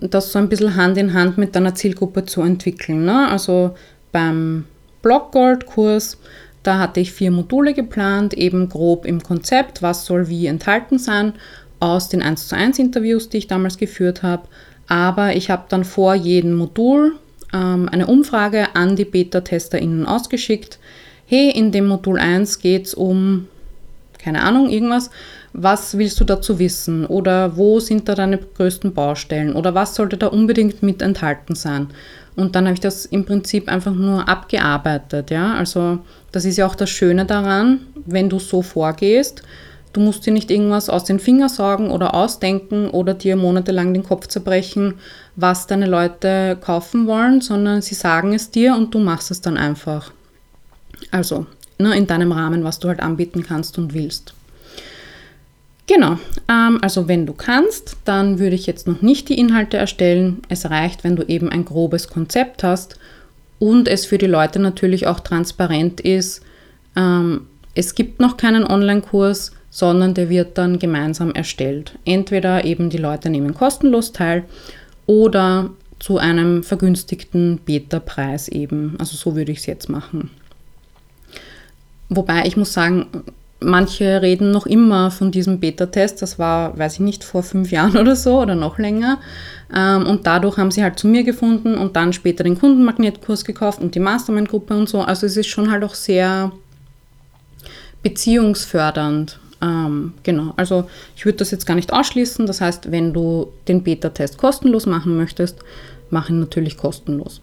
das 0.00 0.32
so 0.32 0.38
ein 0.38 0.48
bisschen 0.48 0.76
Hand 0.76 0.96
in 0.96 1.14
Hand 1.14 1.38
mit 1.38 1.54
deiner 1.54 1.74
Zielgruppe 1.74 2.24
zu 2.24 2.42
entwickeln. 2.42 3.04
Ne? 3.04 3.28
Also 3.28 3.74
beim 4.12 4.64
Blockgold-Kurs, 5.02 6.18
da 6.62 6.78
hatte 6.78 7.00
ich 7.00 7.12
vier 7.12 7.30
Module 7.30 7.72
geplant, 7.72 8.34
eben 8.34 8.68
grob 8.68 9.06
im 9.06 9.22
Konzept, 9.22 9.82
was 9.82 10.04
soll 10.04 10.28
wie 10.28 10.46
enthalten 10.46 10.98
sein, 10.98 11.32
aus 11.78 12.08
den 12.08 12.22
1 12.22 12.48
zu 12.48 12.56
1 12.56 12.78
Interviews, 12.78 13.28
die 13.28 13.38
ich 13.38 13.46
damals 13.46 13.78
geführt 13.78 14.22
habe. 14.22 14.48
Aber 14.88 15.36
ich 15.36 15.50
habe 15.50 15.64
dann 15.68 15.84
vor 15.84 16.14
jedem 16.14 16.56
Modul 16.56 17.14
ähm, 17.52 17.88
eine 17.90 18.06
Umfrage 18.06 18.74
an 18.74 18.96
die 18.96 19.04
Beta-TesterInnen 19.04 20.04
ausgeschickt. 20.04 20.78
Hey, 21.32 21.48
in 21.52 21.70
dem 21.70 21.86
Modul 21.86 22.18
1 22.18 22.58
geht 22.58 22.86
es 22.86 22.94
um, 22.94 23.46
keine 24.18 24.42
Ahnung, 24.42 24.68
irgendwas. 24.68 25.10
Was 25.52 25.96
willst 25.96 26.18
du 26.18 26.24
dazu 26.24 26.58
wissen? 26.58 27.06
Oder 27.06 27.56
wo 27.56 27.78
sind 27.78 28.08
da 28.08 28.16
deine 28.16 28.38
größten 28.38 28.92
Baustellen? 28.94 29.54
Oder 29.54 29.72
was 29.72 29.94
sollte 29.94 30.16
da 30.16 30.26
unbedingt 30.26 30.82
mit 30.82 31.02
enthalten 31.02 31.54
sein? 31.54 31.86
Und 32.34 32.56
dann 32.56 32.64
habe 32.64 32.74
ich 32.74 32.80
das 32.80 33.06
im 33.06 33.26
Prinzip 33.26 33.68
einfach 33.68 33.94
nur 33.94 34.28
abgearbeitet. 34.28 35.30
Ja? 35.30 35.54
Also 35.54 36.00
das 36.32 36.44
ist 36.44 36.56
ja 36.56 36.66
auch 36.66 36.74
das 36.74 36.90
Schöne 36.90 37.26
daran, 37.26 37.82
wenn 38.06 38.28
du 38.28 38.40
so 38.40 38.60
vorgehst. 38.60 39.44
Du 39.92 40.00
musst 40.00 40.26
dir 40.26 40.32
nicht 40.32 40.50
irgendwas 40.50 40.90
aus 40.90 41.04
den 41.04 41.20
Fingern 41.20 41.48
saugen 41.48 41.92
oder 41.92 42.12
ausdenken 42.12 42.90
oder 42.90 43.14
dir 43.14 43.36
monatelang 43.36 43.94
den 43.94 44.02
Kopf 44.02 44.26
zerbrechen, 44.26 44.94
was 45.36 45.68
deine 45.68 45.86
Leute 45.86 46.58
kaufen 46.60 47.06
wollen, 47.06 47.40
sondern 47.40 47.82
sie 47.82 47.94
sagen 47.94 48.32
es 48.32 48.50
dir 48.50 48.74
und 48.74 48.92
du 48.92 48.98
machst 48.98 49.30
es 49.30 49.40
dann 49.40 49.56
einfach. 49.56 50.10
Also 51.10 51.46
ne, 51.78 51.96
in 51.96 52.06
deinem 52.06 52.32
Rahmen, 52.32 52.64
was 52.64 52.78
du 52.78 52.88
halt 52.88 53.00
anbieten 53.00 53.42
kannst 53.42 53.78
und 53.78 53.94
willst. 53.94 54.34
Genau, 55.86 56.18
ähm, 56.48 56.78
also 56.82 57.08
wenn 57.08 57.26
du 57.26 57.32
kannst, 57.32 57.96
dann 58.04 58.38
würde 58.38 58.54
ich 58.54 58.66
jetzt 58.66 58.86
noch 58.86 59.02
nicht 59.02 59.28
die 59.28 59.38
Inhalte 59.38 59.76
erstellen. 59.76 60.38
Es 60.48 60.70
reicht, 60.70 61.02
wenn 61.02 61.16
du 61.16 61.24
eben 61.24 61.48
ein 61.48 61.64
grobes 61.64 62.08
Konzept 62.08 62.62
hast 62.62 62.96
und 63.58 63.88
es 63.88 64.06
für 64.06 64.18
die 64.18 64.26
Leute 64.26 64.60
natürlich 64.60 65.08
auch 65.08 65.18
transparent 65.18 66.00
ist. 66.00 66.42
Ähm, 66.94 67.46
es 67.74 67.96
gibt 67.96 68.20
noch 68.20 68.36
keinen 68.36 68.64
Online-Kurs, 68.64 69.52
sondern 69.70 70.14
der 70.14 70.28
wird 70.28 70.58
dann 70.58 70.78
gemeinsam 70.78 71.32
erstellt. 71.32 71.98
Entweder 72.04 72.64
eben 72.64 72.90
die 72.90 72.98
Leute 72.98 73.28
nehmen 73.30 73.54
kostenlos 73.54 74.12
teil 74.12 74.44
oder 75.06 75.70
zu 75.98 76.18
einem 76.18 76.62
vergünstigten 76.62 77.58
Beta-Preis 77.64 78.48
eben. 78.48 78.94
Also 78.98 79.16
so 79.16 79.34
würde 79.34 79.52
ich 79.52 79.58
es 79.58 79.66
jetzt 79.66 79.88
machen. 79.88 80.30
Wobei 82.10 82.44
ich 82.44 82.58
muss 82.58 82.74
sagen, 82.74 83.06
Manche 83.62 84.22
reden 84.22 84.52
noch 84.52 84.64
immer 84.64 85.10
von 85.10 85.30
diesem 85.30 85.60
Beta-Test. 85.60 86.22
Das 86.22 86.38
war, 86.38 86.78
weiß 86.78 86.94
ich 86.94 87.00
nicht, 87.00 87.24
vor 87.24 87.42
fünf 87.42 87.70
Jahren 87.70 87.96
oder 87.98 88.16
so 88.16 88.40
oder 88.40 88.54
noch 88.54 88.78
länger. 88.78 89.18
Ähm, 89.74 90.06
und 90.06 90.26
dadurch 90.26 90.56
haben 90.56 90.70
sie 90.70 90.82
halt 90.82 90.98
zu 90.98 91.06
mir 91.06 91.24
gefunden 91.24 91.74
und 91.76 91.94
dann 91.94 92.14
später 92.14 92.42
den 92.42 92.58
Kundenmagnetkurs 92.58 93.44
gekauft 93.44 93.80
und 93.82 93.94
die 93.94 94.00
Mastermind-Gruppe 94.00 94.74
und 94.74 94.88
so. 94.88 95.02
Also 95.02 95.26
es 95.26 95.36
ist 95.36 95.48
schon 95.48 95.70
halt 95.70 95.84
auch 95.84 95.94
sehr 95.94 96.52
beziehungsfördernd. 98.02 99.38
Ähm, 99.60 100.14
genau, 100.22 100.54
also 100.56 100.88
ich 101.14 101.26
würde 101.26 101.38
das 101.38 101.50
jetzt 101.50 101.66
gar 101.66 101.74
nicht 101.74 101.92
ausschließen. 101.92 102.46
Das 102.46 102.62
heißt, 102.62 102.90
wenn 102.90 103.12
du 103.12 103.52
den 103.68 103.82
Beta-Test 103.82 104.38
kostenlos 104.38 104.86
machen 104.86 105.18
möchtest, 105.18 105.58
mach 106.08 106.30
ihn 106.30 106.40
natürlich 106.40 106.78
kostenlos. 106.78 107.42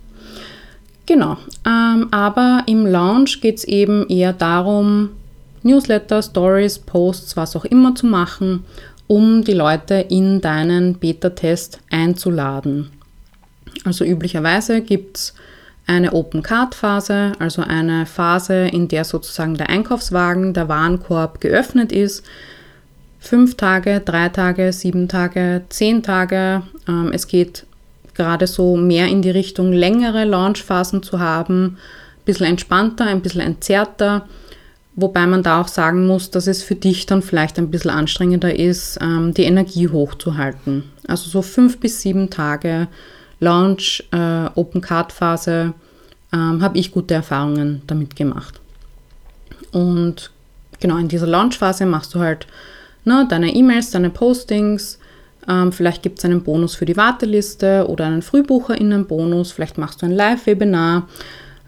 Genau, 1.07 1.37
ähm, 1.65 2.09
aber 2.11 2.63
im 2.67 2.85
Launch 2.85 3.39
geht 3.39 3.59
es 3.59 3.63
eben 3.63 4.07
eher 4.09 4.33
darum, 4.33 5.11
Newsletter, 5.63 6.21
Stories, 6.21 6.79
Posts, 6.79 7.37
was 7.37 7.55
auch 7.55 7.63
immer 7.63 7.95
zu 7.95 8.05
machen, 8.05 8.65
um 9.07 9.41
die 9.43 9.53
Leute 9.53 9.95
in 9.95 10.41
deinen 10.41 10.95
Beta-Test 10.95 11.79
einzuladen. 11.89 12.91
Also 13.85 14.03
üblicherweise 14.03 14.81
gibt 14.81 15.17
es 15.17 15.33
eine 15.85 16.11
Open 16.11 16.43
Card 16.43 16.75
Phase, 16.75 17.31
also 17.39 17.61
eine 17.61 18.05
Phase, 18.05 18.67
in 18.67 18.89
der 18.89 19.05
sozusagen 19.05 19.55
der 19.55 19.69
Einkaufswagen, 19.69 20.53
der 20.53 20.67
Warenkorb 20.67 21.39
geöffnet 21.39 21.93
ist. 21.93 22.25
Fünf 23.19 23.55
Tage, 23.55 24.01
drei 24.01 24.27
Tage, 24.27 24.73
sieben 24.73 25.07
Tage, 25.07 25.63
zehn 25.69 26.03
Tage. 26.03 26.63
Ähm, 26.87 27.11
es 27.13 27.27
geht 27.27 27.65
gerade 28.17 28.47
so 28.47 28.75
mehr 28.75 29.07
in 29.07 29.21
die 29.21 29.29
Richtung 29.29 29.71
längere 29.71 30.25
Launchphasen 30.25 31.03
zu 31.03 31.19
haben, 31.19 31.77
ein 32.17 32.25
bisschen 32.25 32.47
entspannter, 32.47 33.05
ein 33.05 33.21
bisschen 33.21 33.41
entzerrter 33.41 34.27
Wobei 34.99 35.27
man 35.27 35.43
da 35.43 35.61
auch 35.61 35.67
sagen 35.67 36.07
muss, 36.07 36.31
dass 36.31 36.47
es 36.47 36.63
für 36.63 36.73
dich 36.73 37.05
dann 37.05 37.21
vielleicht 37.21 37.59
ein 37.59 37.69
bisschen 37.69 37.91
anstrengender 37.91 38.55
ist, 38.57 38.97
ähm, 38.99 39.31
die 39.31 39.43
Energie 39.43 39.87
hochzuhalten. 39.89 40.85
Also 41.07 41.29
so 41.29 41.43
fünf 41.43 41.79
bis 41.79 42.01
sieben 42.01 42.31
Tage 42.31 42.87
Launch, 43.39 44.03
äh, 44.11 44.49
Open 44.55 44.81
Card 44.81 45.11
Phase 45.11 45.75
ähm, 46.33 46.63
habe 46.63 46.79
ich 46.79 46.91
gute 46.91 47.13
Erfahrungen 47.13 47.83
damit 47.85 48.15
gemacht. 48.15 48.59
Und 49.71 50.31
genau 50.79 50.97
in 50.97 51.09
dieser 51.09 51.27
Launch 51.27 51.59
Phase 51.59 51.85
machst 51.85 52.15
du 52.15 52.19
halt 52.19 52.47
ne, 53.05 53.27
deine 53.29 53.53
E-Mails, 53.53 53.91
deine 53.91 54.09
Postings. 54.09 54.97
Ähm, 55.49 55.71
vielleicht 55.71 56.03
gibt 56.03 56.19
es 56.19 56.25
einen 56.25 56.43
Bonus 56.43 56.75
für 56.75 56.85
die 56.85 56.97
Warteliste 56.97 57.85
oder 57.87 58.05
einen 58.05 58.21
FrühbucherInnen-Bonus. 58.21 59.51
Vielleicht 59.51 59.77
machst 59.77 60.01
du 60.01 60.05
ein 60.05 60.11
Live-Webinar. 60.11 61.07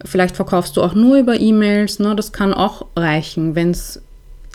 Vielleicht 0.05 0.35
verkaufst 0.35 0.77
du 0.77 0.81
auch 0.81 0.93
nur 0.93 1.17
über 1.17 1.39
E-Mails. 1.39 1.99
Ne? 1.99 2.15
Das 2.15 2.31
kann 2.31 2.53
auch 2.53 2.85
reichen, 2.95 3.55
wenn 3.55 3.71
es 3.71 4.01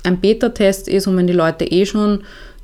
ein 0.03 0.21
Beta-Test 0.21 0.89
ist 0.89 1.07
und 1.07 1.17
wenn 1.17 1.27
die 1.27 1.33
Leute 1.33 1.65
eh 1.65 1.87
schon 1.87 2.21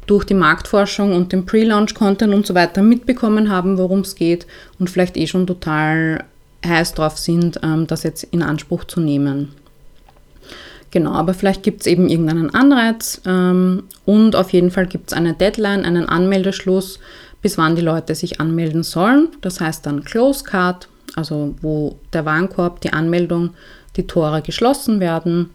durch 0.06 0.24
die 0.24 0.34
Marktforschung 0.34 1.14
und 1.14 1.32
den 1.32 1.46
Pre-Launch-Content 1.46 2.34
und 2.34 2.46
so 2.46 2.54
weiter 2.54 2.82
mitbekommen 2.82 3.50
haben, 3.50 3.78
worum 3.78 4.00
es 4.00 4.14
geht 4.14 4.46
und 4.78 4.90
vielleicht 4.90 5.16
eh 5.16 5.26
schon 5.26 5.46
total 5.46 6.24
heiß 6.66 6.94
drauf 6.94 7.16
sind, 7.16 7.60
ähm, 7.62 7.86
das 7.86 8.02
jetzt 8.02 8.24
in 8.24 8.42
Anspruch 8.42 8.84
zu 8.84 9.00
nehmen. 9.00 9.54
Genau, 10.90 11.12
aber 11.12 11.34
vielleicht 11.34 11.62
gibt 11.62 11.82
es 11.82 11.86
eben 11.86 12.08
irgendeinen 12.08 12.52
Anreiz 12.52 13.20
ähm, 13.24 13.84
und 14.06 14.34
auf 14.34 14.52
jeden 14.52 14.70
Fall 14.70 14.86
gibt 14.86 15.10
es 15.10 15.16
eine 15.16 15.34
Deadline, 15.34 15.84
einen 15.84 16.06
Anmeldeschluss, 16.06 16.98
bis 17.42 17.58
wann 17.58 17.76
die 17.76 17.82
Leute 17.82 18.14
sich 18.14 18.40
anmelden 18.40 18.82
sollen. 18.82 19.28
Das 19.40 19.60
heißt 19.60 19.86
dann 19.86 20.04
Close 20.04 20.44
Card 20.44 20.88
also 21.16 21.54
wo 21.60 21.98
der 22.12 22.24
Warenkorb, 22.24 22.80
die 22.80 22.92
Anmeldung, 22.92 23.50
die 23.96 24.06
Tore 24.06 24.42
geschlossen 24.42 25.00
werden. 25.00 25.50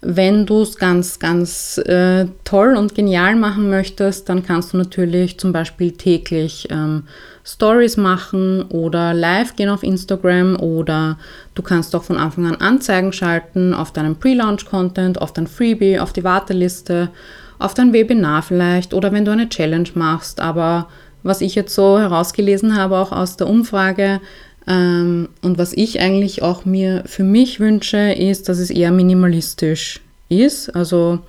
Wenn 0.00 0.46
du 0.46 0.62
es 0.62 0.76
ganz, 0.76 1.18
ganz 1.18 1.78
äh, 1.78 2.26
toll 2.44 2.76
und 2.76 2.94
genial 2.94 3.34
machen 3.34 3.70
möchtest, 3.70 4.28
dann 4.28 4.44
kannst 4.44 4.72
du 4.72 4.76
natürlich 4.76 5.38
zum 5.38 5.52
Beispiel 5.52 5.92
täglich 5.92 6.68
ähm, 6.70 7.04
Stories 7.46 7.96
machen 7.96 8.62
oder 8.62 9.14
live 9.14 9.54
gehen 9.54 9.68
auf 9.68 9.82
Instagram 9.82 10.56
oder 10.56 11.16
du 11.54 11.62
kannst 11.62 11.94
auch 11.94 12.02
von 12.02 12.16
Anfang 12.16 12.46
an 12.46 12.56
Anzeigen 12.56 13.12
schalten 13.12 13.72
auf 13.72 13.92
deinen 13.92 14.16
Pre-Launch-Content, 14.16 15.20
auf 15.22 15.32
dein 15.32 15.46
Freebie, 15.46 16.00
auf 16.00 16.12
die 16.12 16.24
Warteliste, 16.24 17.10
auf 17.58 17.74
dein 17.74 17.92
Webinar 17.92 18.42
vielleicht 18.42 18.94
oder 18.94 19.12
wenn 19.12 19.24
du 19.24 19.30
eine 19.30 19.48
Challenge 19.48 19.88
machst. 19.94 20.40
Aber 20.40 20.88
was 21.22 21.40
ich 21.40 21.54
jetzt 21.54 21.74
so 21.74 21.98
herausgelesen 21.98 22.76
habe, 22.76 22.96
auch 22.98 23.12
aus 23.12 23.36
der 23.36 23.48
Umfrage, 23.48 24.20
ähm, 24.68 25.28
und 25.42 25.58
was 25.58 25.72
ich 25.72 26.00
eigentlich 26.00 26.42
auch 26.42 26.64
mir 26.64 27.04
für 27.06 27.22
mich 27.22 27.60
wünsche, 27.60 28.12
ist, 28.12 28.48
dass 28.48 28.58
es 28.58 28.70
eher 28.70 28.90
minimalistisch 28.90 30.00
ist. 30.28 30.74
Also 30.74 31.20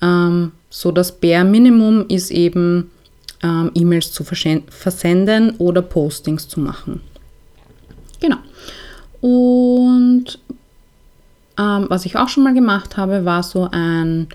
ähm, 0.00 0.52
so 0.68 0.90
das 0.90 1.12
Bare 1.20 1.44
Minimum 1.44 2.06
ist 2.08 2.30
eben 2.30 2.90
ähm, 3.42 3.70
E-Mails 3.74 4.12
zu 4.12 4.24
versenden 4.24 5.56
oder 5.58 5.82
Postings 5.82 6.48
zu 6.48 6.60
machen. 6.60 7.00
Genau. 8.20 8.38
Und 9.20 10.38
ähm, 11.58 11.86
was 11.88 12.06
ich 12.06 12.16
auch 12.16 12.28
schon 12.28 12.44
mal 12.44 12.54
gemacht 12.54 12.96
habe, 12.96 13.24
war 13.24 13.42
so, 13.42 13.68
ein, 13.70 14.28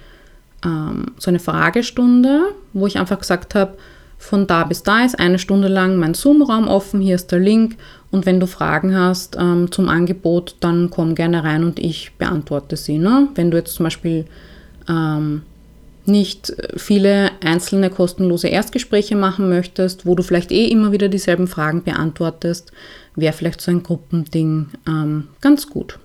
ähm, 0.63 1.07
so 1.17 1.31
eine 1.31 1.39
Fragestunde, 1.39 2.53
wo 2.73 2.87
ich 2.87 2.97
einfach 2.97 3.19
gesagt 3.19 3.55
habe, 3.55 3.77
von 4.19 4.47
da 4.47 4.63
bis 4.63 4.81
da 4.81 5.05
ist 5.05 5.19
eine 5.19 5.37
Stunde 5.37 5.67
lang 5.67 5.97
mein 5.97 6.15
Zoom-Raum 6.15 6.67
offen, 6.67 7.01
hier 7.01 7.15
ist 7.15 7.31
der 7.31 7.39
Link 7.39 7.77
und 8.09 8.25
wenn 8.25 8.39
du 8.39 8.47
Fragen 8.47 8.95
hast 8.97 9.37
ähm, 9.39 9.71
zum 9.71 9.89
Angebot, 9.89 10.55
dann 10.59 10.89
komm 10.89 11.13
gerne 11.13 11.43
rein 11.43 11.63
und 11.63 11.79
ich 11.79 12.13
beantworte 12.17 12.77
sie. 12.77 12.97
Ne? 12.97 13.27
Wenn 13.35 13.51
du 13.51 13.57
jetzt 13.57 13.75
zum 13.75 13.83
Beispiel 13.83 14.25
ähm, 14.89 15.43
nicht 16.07 16.53
viele 16.75 17.31
einzelne 17.41 17.89
kostenlose 17.89 18.47
Erstgespräche 18.47 19.15
machen 19.15 19.49
möchtest, 19.49 20.05
wo 20.05 20.15
du 20.15 20.23
vielleicht 20.23 20.51
eh 20.51 20.67
immer 20.67 20.91
wieder 20.91 21.09
dieselben 21.09 21.47
Fragen 21.47 21.83
beantwortest, 21.83 22.71
wäre 23.15 23.33
vielleicht 23.33 23.61
so 23.61 23.71
ein 23.71 23.83
Gruppending 23.83 24.67
ähm, 24.87 25.27
ganz 25.41 25.67
gut. 25.67 25.99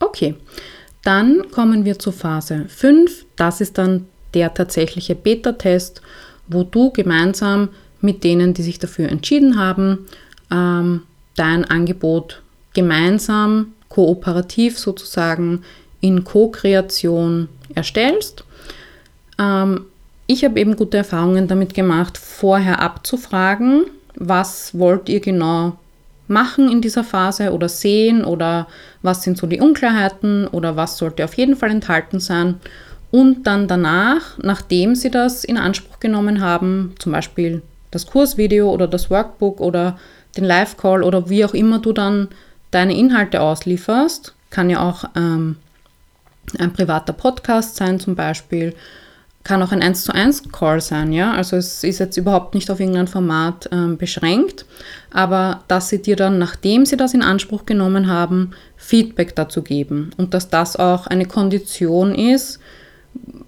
Okay, 0.00 0.34
dann 1.02 1.50
kommen 1.50 1.84
wir 1.84 1.98
zur 1.98 2.12
Phase 2.12 2.66
5. 2.68 3.26
Das 3.36 3.60
ist 3.60 3.78
dann 3.78 4.06
der 4.34 4.52
tatsächliche 4.54 5.14
Beta-Test, 5.14 6.02
wo 6.48 6.64
du 6.64 6.90
gemeinsam 6.90 7.70
mit 8.00 8.24
denen, 8.24 8.54
die 8.54 8.62
sich 8.62 8.78
dafür 8.78 9.08
entschieden 9.08 9.58
haben, 9.58 10.06
ähm, 10.50 11.02
dein 11.34 11.64
Angebot 11.64 12.42
gemeinsam, 12.74 13.72
kooperativ 13.88 14.78
sozusagen 14.78 15.62
in 16.00 16.24
Co-Kreation 16.24 17.48
erstellst. 17.74 18.44
Ähm, 19.38 19.86
ich 20.26 20.44
habe 20.44 20.60
eben 20.60 20.76
gute 20.76 20.98
Erfahrungen 20.98 21.48
damit 21.48 21.74
gemacht, 21.74 22.18
vorher 22.18 22.80
abzufragen, 22.80 23.84
was 24.14 24.78
wollt 24.78 25.08
ihr 25.08 25.20
genau 25.20 25.78
machen 26.26 26.70
in 26.70 26.82
dieser 26.82 27.04
Phase 27.04 27.52
oder 27.52 27.68
sehen 27.68 28.24
oder 28.24 28.68
was 29.02 29.22
sind 29.22 29.38
so 29.38 29.46
die 29.46 29.60
Unklarheiten 29.60 30.46
oder 30.46 30.76
was 30.76 30.98
sollte 30.98 31.24
auf 31.24 31.34
jeden 31.34 31.56
Fall 31.56 31.70
enthalten 31.70 32.20
sein. 32.20 32.60
Und 33.10 33.46
dann 33.46 33.68
danach, 33.68 34.36
nachdem 34.38 34.94
sie 34.94 35.10
das 35.10 35.44
in 35.44 35.56
Anspruch 35.56 35.98
genommen 35.98 36.42
haben, 36.42 36.94
zum 36.98 37.12
Beispiel 37.12 37.62
das 37.90 38.06
Kursvideo 38.06 38.70
oder 38.70 38.86
das 38.86 39.10
Workbook 39.10 39.60
oder 39.60 39.98
den 40.36 40.44
Live-Call 40.44 41.02
oder 41.02 41.30
wie 41.30 41.44
auch 41.44 41.54
immer 41.54 41.78
du 41.78 41.92
dann 41.92 42.28
deine 42.70 42.94
Inhalte 42.94 43.40
auslieferst, 43.40 44.34
kann 44.50 44.68
ja 44.68 44.86
auch 44.86 45.04
ähm, 45.16 45.56
ein 46.58 46.72
privater 46.74 47.14
Podcast 47.14 47.76
sein 47.76 47.98
zum 47.98 48.14
Beispiel, 48.14 48.74
kann 49.44 49.62
auch 49.62 49.72
ein 49.72 49.82
1 49.82 50.04
zu 50.04 50.14
1 50.14 50.52
Call 50.52 50.80
sein, 50.80 51.12
ja. 51.12 51.32
Also 51.32 51.56
es 51.56 51.82
ist 51.84 51.98
jetzt 51.98 52.16
überhaupt 52.16 52.54
nicht 52.54 52.70
auf 52.70 52.80
irgendein 52.80 53.08
Format 53.08 53.68
ähm, 53.72 53.96
beschränkt, 53.96 54.66
aber 55.10 55.64
dass 55.68 55.88
sie 55.88 56.02
dir 56.02 56.16
dann, 56.16 56.38
nachdem 56.38 56.84
sie 56.84 56.96
das 56.96 57.14
in 57.14 57.22
Anspruch 57.22 57.64
genommen 57.64 58.08
haben, 58.08 58.50
Feedback 58.76 59.34
dazu 59.36 59.62
geben 59.62 60.10
und 60.16 60.34
dass 60.34 60.50
das 60.50 60.76
auch 60.76 61.06
eine 61.06 61.24
Kondition 61.24 62.14
ist, 62.14 62.58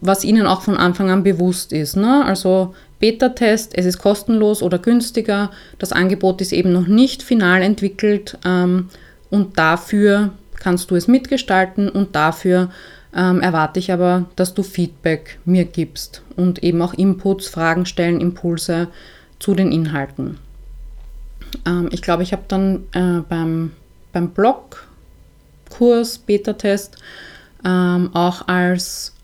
was 0.00 0.24
ihnen 0.24 0.46
auch 0.46 0.62
von 0.62 0.76
Anfang 0.76 1.11
an 1.11 1.22
bewusst 1.22 1.72
ist. 1.72 1.96
Ne? 1.96 2.24
Also 2.24 2.74
Beta-Test, 2.98 3.76
es 3.76 3.87
ist 3.87 3.98
kostenlos 3.98 4.62
oder 4.62 4.79
günstiger, 4.79 5.50
das 5.79 5.92
Angebot 5.92 6.40
ist 6.40 6.53
eben 6.53 6.72
noch 6.72 6.87
nicht 6.87 7.22
final 7.22 7.62
entwickelt 7.62 8.38
ähm, 8.44 8.88
und 9.29 9.59
dafür 9.59 10.31
kannst 10.59 10.90
du 10.90 10.96
es 10.96 11.09
mitgestalten 11.09 11.88
und 11.88 12.14
dafür 12.14 12.70
ähm, 13.14 13.40
erwarte 13.40 13.79
ich 13.79 13.92
aber, 13.92 14.27
dass 14.37 14.55
du 14.55 14.62
Feedback 14.62 15.38
mir 15.44 15.64
gibst 15.64 16.23
und 16.37 16.62
eben 16.62 16.81
auch 16.83 16.94
Inputs, 16.94 17.49
Fragen 17.49 17.87
stellen, 17.87 18.20
Impulse 18.20 18.88
zu 19.38 19.55
den 19.55 19.73
Inhalten. 19.73 20.38
Ähm, 21.66 21.88
ich 21.92 22.03
glaube, 22.03 22.23
ich 22.23 22.33
habe 22.33 22.44
dann 22.49 22.85
äh, 22.92 23.20
beim, 23.29 23.73
beim 24.12 24.31
Blog-Kurs, 24.31 26.18
Beta-Test, 26.18 26.99
ähm, 27.64 28.11
auch 28.14 28.49
als 28.49 29.14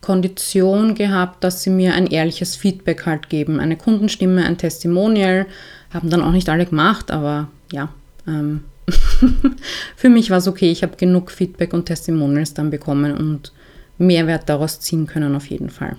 Kondition 0.00 0.94
gehabt, 0.94 1.44
dass 1.44 1.62
sie 1.62 1.70
mir 1.70 1.94
ein 1.94 2.08
ehrliches 2.08 2.56
Feedback 2.56 3.06
halt 3.06 3.28
geben. 3.28 3.60
Eine 3.60 3.76
Kundenstimme, 3.76 4.44
ein 4.44 4.58
Testimonial. 4.58 5.46
Haben 5.94 6.10
dann 6.10 6.22
auch 6.22 6.32
nicht 6.32 6.48
alle 6.48 6.66
gemacht, 6.66 7.10
aber 7.10 7.48
ja, 7.70 7.88
ähm, 8.26 8.64
für 9.96 10.08
mich 10.08 10.30
war 10.30 10.38
es 10.38 10.48
okay. 10.48 10.70
Ich 10.70 10.82
habe 10.82 10.96
genug 10.96 11.30
Feedback 11.30 11.72
und 11.72 11.86
Testimonials 11.86 12.54
dann 12.54 12.70
bekommen 12.70 13.16
und 13.16 13.52
Mehrwert 13.98 14.48
daraus 14.48 14.80
ziehen 14.80 15.06
können 15.06 15.34
auf 15.36 15.46
jeden 15.46 15.70
Fall. 15.70 15.96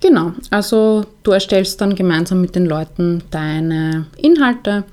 Genau, 0.00 0.32
also 0.50 1.06
du 1.22 1.30
erstellst 1.30 1.80
dann 1.80 1.94
gemeinsam 1.94 2.40
mit 2.40 2.54
den 2.54 2.66
Leuten 2.66 3.22
deine 3.30 4.06
Inhalte, 4.18 4.84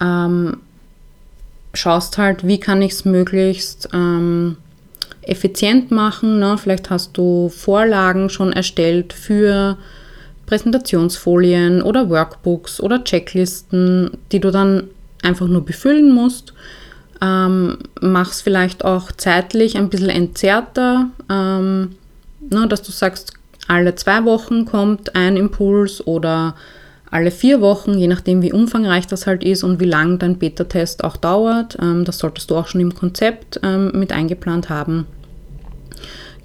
ähm, 0.00 0.56
schaust 1.74 2.18
halt, 2.18 2.44
wie 2.46 2.58
kann 2.58 2.82
ich 2.82 2.92
es 2.92 3.04
möglichst 3.04 3.88
ähm, 3.92 4.56
effizient 5.22 5.90
machen. 5.92 6.40
Ne? 6.40 6.58
Vielleicht 6.58 6.90
hast 6.90 7.16
du 7.16 7.50
Vorlagen 7.50 8.30
schon 8.30 8.52
erstellt 8.52 9.12
für 9.12 9.78
Präsentationsfolien 10.46 11.82
oder 11.82 12.08
Workbooks 12.10 12.80
oder 12.80 13.04
Checklisten, 13.04 14.10
die 14.32 14.40
du 14.40 14.50
dann 14.50 14.88
einfach 15.22 15.46
nur 15.46 15.64
befüllen 15.64 16.12
musst. 16.12 16.52
Ähm, 17.20 17.78
Mach 18.00 18.30
es 18.30 18.42
vielleicht 18.42 18.84
auch 18.84 19.10
zeitlich 19.12 19.76
ein 19.76 19.88
bisschen 19.88 20.10
entzerrter, 20.10 21.10
ähm, 21.30 21.96
ne, 22.40 22.68
dass 22.68 22.82
du 22.82 22.92
sagst, 22.92 23.32
alle 23.66 23.94
zwei 23.94 24.24
Wochen 24.24 24.64
kommt 24.64 25.14
ein 25.14 25.36
Impuls 25.36 26.06
oder 26.06 26.54
alle 27.10 27.30
vier 27.30 27.60
Wochen, 27.60 27.98
je 27.98 28.06
nachdem 28.06 28.42
wie 28.42 28.52
umfangreich 28.52 29.06
das 29.06 29.26
halt 29.26 29.42
ist 29.42 29.62
und 29.62 29.80
wie 29.80 29.86
lang 29.86 30.18
dein 30.18 30.38
Beta-Test 30.38 31.04
auch 31.04 31.16
dauert. 31.16 31.76
Ähm, 31.80 32.04
das 32.04 32.18
solltest 32.18 32.50
du 32.50 32.56
auch 32.56 32.66
schon 32.66 32.80
im 32.80 32.94
Konzept 32.94 33.60
ähm, 33.62 33.92
mit 33.94 34.12
eingeplant 34.12 34.68
haben. 34.68 35.06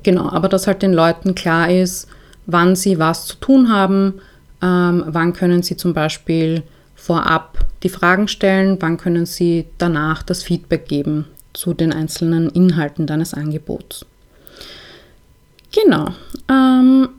Genau, 0.04 0.30
aber 0.30 0.50
dass 0.50 0.68
halt 0.68 0.82
den 0.82 0.94
Leuten 0.94 1.36
klar 1.36 1.70
ist, 1.70 2.08
wann 2.46 2.76
sie 2.76 3.00
was 3.00 3.26
zu 3.26 3.38
tun 3.38 3.72
haben, 3.72 4.16
ähm, 4.62 5.04
wann 5.08 5.34
können 5.34 5.64
sie 5.64 5.78
zum 5.78 5.94
Beispiel 5.94 6.64
vorab 6.96 7.66
die 7.84 7.90
Fragen 7.90 8.28
stellen, 8.28 8.78
wann 8.80 8.98
können 8.98 9.26
Sie 9.26 9.66
danach 9.78 10.24
das 10.24 10.44
Feedback 10.44 10.88
geben 10.88 11.26
zu 11.54 11.74
den 11.74 11.94
einzelnen 11.94 12.50
Inhalten 12.50 13.06
deines 13.06 13.34
Angebots. 13.34 14.06
Genau. 15.72 16.08
Ähm, 16.50 17.10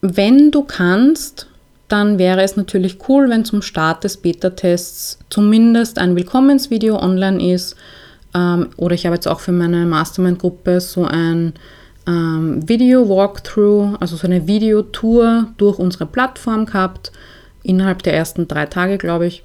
wenn 0.00 0.50
du 0.50 0.62
kannst, 0.62 1.48
dann 1.88 2.18
wäre 2.18 2.42
es 2.42 2.56
natürlich 2.56 2.98
cool, 3.08 3.28
wenn 3.28 3.44
zum 3.44 3.62
Start 3.62 4.04
des 4.04 4.16
Beta-Tests 4.18 5.18
zumindest 5.30 5.98
ein 5.98 6.16
Willkommensvideo 6.16 6.98
online 6.98 7.52
ist. 7.52 7.76
Ähm, 8.34 8.68
oder 8.76 8.94
ich 8.94 9.06
habe 9.06 9.16
jetzt 9.16 9.28
auch 9.28 9.40
für 9.40 9.52
meine 9.52 9.84
Mastermind-Gruppe 9.86 10.80
so 10.80 11.04
ein 11.04 11.54
ähm, 12.06 12.68
Video-Walkthrough, 12.68 13.96
also 14.00 14.16
so 14.16 14.26
eine 14.26 14.46
Videotour 14.46 15.48
durch 15.56 15.78
unsere 15.78 16.06
Plattform 16.06 16.66
gehabt 16.66 17.12
innerhalb 17.62 18.02
der 18.02 18.14
ersten 18.14 18.46
drei 18.46 18.66
Tage, 18.66 18.98
glaube 18.98 19.26
ich, 19.26 19.42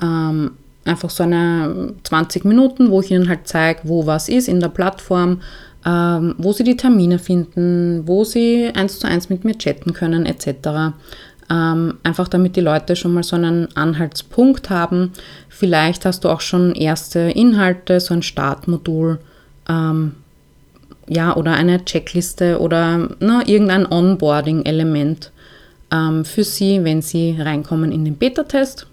ähm, 0.00 0.52
einfach 0.84 1.10
so 1.10 1.22
eine 1.22 1.94
20 2.04 2.44
Minuten, 2.44 2.90
wo 2.90 3.00
ich 3.00 3.10
ihnen 3.10 3.28
halt 3.28 3.40
zeige, 3.44 3.80
wo 3.84 4.06
was 4.06 4.28
ist 4.28 4.48
in 4.48 4.60
der 4.60 4.68
Plattform, 4.68 5.40
ähm, 5.84 6.34
wo 6.38 6.52
sie 6.52 6.64
die 6.64 6.76
Termine 6.76 7.18
finden, 7.18 8.02
wo 8.06 8.24
sie 8.24 8.70
eins 8.74 8.98
zu 8.98 9.06
eins 9.06 9.28
mit 9.28 9.44
mir 9.44 9.56
chatten 9.56 9.92
können, 9.92 10.26
etc. 10.26 10.94
Ähm, 11.50 11.94
einfach 12.02 12.28
damit 12.28 12.56
die 12.56 12.60
Leute 12.60 12.96
schon 12.96 13.14
mal 13.14 13.22
so 13.22 13.36
einen 13.36 13.68
Anhaltspunkt 13.76 14.70
haben. 14.70 15.12
Vielleicht 15.48 16.04
hast 16.04 16.24
du 16.24 16.28
auch 16.28 16.40
schon 16.40 16.74
erste 16.74 17.20
Inhalte, 17.20 18.00
so 18.00 18.14
ein 18.14 18.22
Startmodul, 18.22 19.18
ähm, 19.68 20.12
ja, 21.08 21.36
oder 21.36 21.52
eine 21.52 21.84
Checkliste 21.84 22.60
oder 22.60 23.08
na, 23.20 23.38
ne, 23.38 23.44
irgendein 23.46 23.86
Onboarding-Element 23.86 25.30
ähm, 25.92 26.24
für 26.24 26.42
Sie, 26.42 26.82
wenn 26.82 27.00
Sie 27.00 27.36
reinkommen 27.38 27.92
in 27.92 28.04
den 28.04 28.16
Beta-Test. 28.16 28.88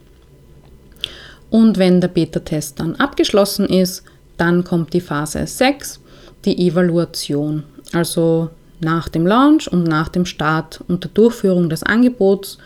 Und 1.53 1.77
wenn 1.77 2.01
der 2.01 2.07
Beta-Test 2.07 2.79
dann 2.79 2.95
abgeschlossen 2.95 3.67
ist, 3.67 4.01
dann 4.37 4.63
kommt 4.63 4.91
die 4.91 5.01
Phase 5.01 5.45
6, 5.45 5.99
die 6.45 6.67
Evaluation. 6.67 7.61
Also 7.91 8.49
nach 8.79 9.07
dem 9.07 9.27
Launch 9.27 9.71
und 9.71 9.83
nach 9.83 10.09
dem 10.09 10.25
Start 10.25 10.83
und 10.87 11.03
der 11.03 11.11
Durchführung 11.11 11.69
des 11.69 11.83
Angebots 11.83 12.57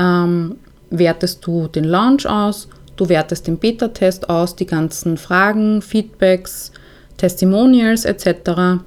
ähm, 0.00 0.56
wertest 0.90 1.46
du 1.46 1.68
den 1.68 1.84
Launch 1.84 2.26
aus, 2.26 2.66
du 2.96 3.08
wertest 3.08 3.46
den 3.46 3.58
Beta-Test 3.58 4.28
aus, 4.28 4.56
die 4.56 4.66
ganzen 4.66 5.16
Fragen, 5.16 5.80
Feedbacks, 5.80 6.72
Testimonials 7.16 8.04
etc. 8.04 8.82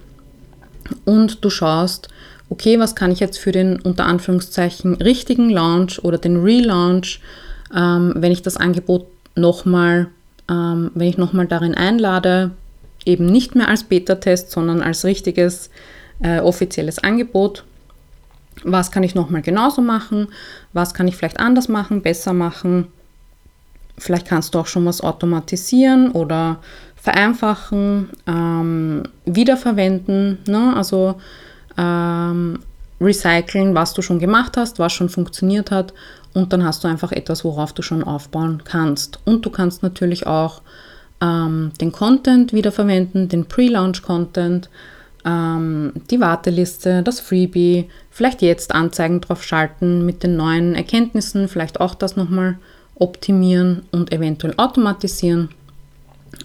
Und 1.06 1.46
du 1.46 1.50
schaust, 1.50 2.10
okay, 2.50 2.80
was 2.80 2.96
kann 2.96 3.12
ich 3.12 3.22
jetzt 3.22 3.38
für 3.38 3.54
den 3.54 3.80
unter 3.80 4.08
Anführungszeichen 4.08 4.96
richtigen 4.96 5.50
Launch 5.50 6.04
oder 6.04 6.18
den 6.18 6.44
Relaunch, 6.44 7.22
ähm, 7.74 8.14
wenn 8.18 8.34
ich 8.34 8.42
das 8.42 8.58
Angebot 8.58 9.06
nochmal, 9.38 10.08
ähm, 10.50 10.92
wenn 10.94 11.08
ich 11.08 11.18
nochmal 11.18 11.48
darin 11.48 11.76
einlade, 11.76 12.52
eben 13.06 13.26
nicht 13.26 13.56
mehr 13.56 13.70
als 13.70 13.84
Beta-Test, 13.84 14.52
sondern 14.52 14.82
als 14.82 15.06
richtiges 15.06 15.70
äh, 16.22 16.40
offizielles 16.40 17.00
Angebot, 17.00 17.64
was 18.64 18.92
kann 18.92 19.04
ich 19.04 19.16
nochmal 19.16 19.42
genauso 19.42 19.82
machen, 19.82 20.28
was 20.74 20.94
kann 20.94 21.08
ich 21.08 21.16
vielleicht 21.16 21.40
anders 21.40 21.70
machen, 21.70 22.02
besser 22.02 22.34
machen. 22.34 22.88
Vielleicht 23.98 24.28
kannst 24.28 24.54
du 24.54 24.60
auch 24.60 24.68
schon 24.68 24.86
was 24.86 25.02
automatisieren 25.02 26.12
oder 26.12 26.60
vereinfachen, 26.96 28.10
ähm, 28.28 29.04
wiederverwenden, 29.26 30.40
ne? 30.48 30.74
also 30.76 31.16
ähm, 31.78 32.60
recyceln, 33.00 33.76
was 33.76 33.94
du 33.94 34.02
schon 34.02 34.20
gemacht 34.20 34.58
hast, 34.58 34.80
was 34.80 34.94
schon 34.94 35.10
funktioniert 35.10 35.72
hat 35.72 35.94
und 36.38 36.54
dann 36.54 36.64
hast 36.64 36.84
du 36.84 36.88
einfach 36.88 37.12
etwas, 37.12 37.44
worauf 37.44 37.74
du 37.74 37.82
schon 37.82 38.04
aufbauen 38.04 38.62
kannst. 38.64 39.20
Und 39.26 39.44
du 39.44 39.50
kannst 39.50 39.82
natürlich 39.82 40.28
auch 40.28 40.62
ähm, 41.20 41.72
den 41.82 41.92
Content 41.92 42.54
wiederverwenden, 42.54 43.28
den 43.28 43.46
Pre-Launch-Content, 43.46 44.70
ähm, 45.26 45.94
die 46.12 46.20
Warteliste, 46.20 47.02
das 47.02 47.22
Freebie, 47.22 47.90
vielleicht 48.12 48.44
jetzt 48.44 48.76
Anzeigen 48.76 49.20
drauf 49.20 49.44
schalten 49.44 50.06
mit 50.06 50.22
den 50.22 50.38
neuen 50.38 50.76
Erkenntnissen, 50.76 51.48
vielleicht 51.48 51.82
auch 51.82 51.96
das 51.96 52.16
nochmal 52.16 52.60
optimieren 52.94 53.88
und 53.92 54.12
eventuell 54.12 54.54
automatisieren. 54.58 55.50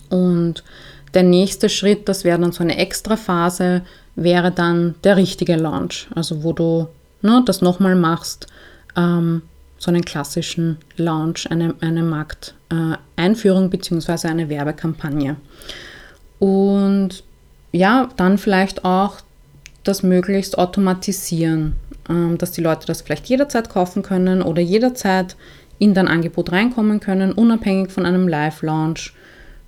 Und 0.08 0.64
der 1.12 1.22
nächste 1.22 1.68
Schritt, 1.68 2.08
das 2.08 2.24
wäre 2.24 2.40
dann 2.40 2.52
so 2.52 2.62
eine 2.62 2.78
extra 2.78 3.18
Phase, 3.18 3.82
wäre 4.16 4.52
dann 4.52 4.94
der 5.04 5.18
richtige 5.18 5.56
Launch. 5.56 6.08
Also 6.14 6.42
wo 6.44 6.54
du 6.54 6.88
ne, 7.20 7.42
das 7.44 7.60
nochmal 7.60 7.94
machst, 7.94 8.46
ähm, 8.96 9.42
so 9.82 9.90
einen 9.90 10.04
klassischen 10.04 10.78
Launch, 10.96 11.50
eine, 11.50 11.74
eine 11.80 12.04
Markteinführung 12.04 13.64
äh, 13.64 13.68
bzw. 13.68 14.28
eine 14.28 14.48
Werbekampagne. 14.48 15.34
Und 16.38 17.24
ja, 17.72 18.08
dann 18.16 18.38
vielleicht 18.38 18.84
auch 18.84 19.16
das 19.82 20.04
möglichst 20.04 20.56
automatisieren, 20.56 21.74
ähm, 22.08 22.38
dass 22.38 22.52
die 22.52 22.60
Leute 22.60 22.86
das 22.86 23.02
vielleicht 23.02 23.26
jederzeit 23.26 23.70
kaufen 23.70 24.04
können 24.04 24.40
oder 24.40 24.62
jederzeit 24.62 25.34
in 25.80 25.94
dein 25.94 26.06
Angebot 26.06 26.52
reinkommen 26.52 27.00
können, 27.00 27.32
unabhängig 27.32 27.90
von 27.90 28.06
einem 28.06 28.28
Live-Launch, 28.28 29.14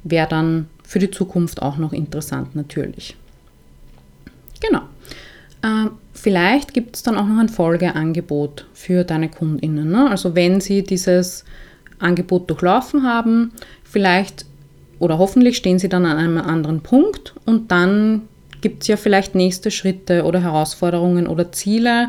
wäre 0.05 0.29
dann 0.29 0.69
für 0.85 1.01
die 1.01 1.11
Zukunft 1.11 1.61
auch 1.61 1.77
noch 1.77 1.93
interessant 1.93 2.55
natürlich. 2.55 3.17
Genau. 4.61 4.83
Ähm, 5.65 5.91
vielleicht 6.25 6.73
gibt 6.73 6.97
es 6.97 7.03
dann 7.03 7.19
auch 7.19 7.27
noch 7.27 7.39
ein 7.39 7.51
Folgeangebot 7.51 8.67
für 8.73 9.05
deine 9.05 9.29
KundInnen. 9.29 9.91
Ne? 9.91 10.09
Also 10.11 10.35
wenn 10.35 10.59
sie 10.59 10.83
dieses 10.83 11.45
Angebot 11.99 12.49
durchlaufen 12.49 13.03
haben, 13.03 13.53
vielleicht 13.85 14.47
oder 14.99 15.19
hoffentlich 15.19 15.59
stehen 15.59 15.79
sie 15.79 15.91
dann 15.91 16.07
an 16.07 16.17
einem 16.17 16.39
anderen 16.39 16.81
Punkt 16.81 17.35
und 17.45 17.71
dann 17.71 18.23
gibt 18.63 18.83
es 18.83 18.89
ja 18.89 18.97
vielleicht 18.97 19.35
nächste 19.35 19.71
Schritte 19.71 20.25
oder 20.25 20.41
Herausforderungen 20.41 21.27
oder 21.27 21.53
Ziele, 21.53 22.09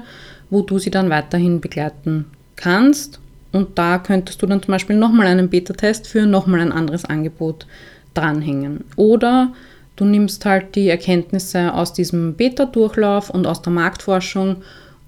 wo 0.49 0.61
du 0.61 0.79
sie 0.79 0.91
dann 0.91 1.09
weiterhin 1.09 1.59
begleiten 1.59 2.27
kannst. 2.55 3.19
Und 3.51 3.77
da 3.77 3.97
könntest 3.97 4.41
du 4.41 4.47
dann 4.47 4.63
zum 4.63 4.71
Beispiel 4.71 4.95
nochmal 4.95 5.27
einen 5.27 5.49
Beta-Test 5.49 6.07
für 6.07 6.25
nochmal 6.25 6.61
ein 6.61 6.71
anderes 6.71 7.03
Angebot 7.03 7.67
dranhängen. 8.13 8.85
Oder 8.95 9.51
du 9.95 10.05
nimmst 10.05 10.45
halt 10.45 10.75
die 10.75 10.89
Erkenntnisse 10.89 11.73
aus 11.73 11.93
diesem 11.93 12.33
Beta-Durchlauf 12.35 13.29
und 13.29 13.47
aus 13.47 13.61
der 13.61 13.73
Marktforschung 13.73 14.57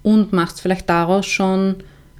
und 0.02 0.32
machst 0.32 0.60
vielleicht 0.60 0.88
daraus 0.88 1.26
schon 1.26 1.76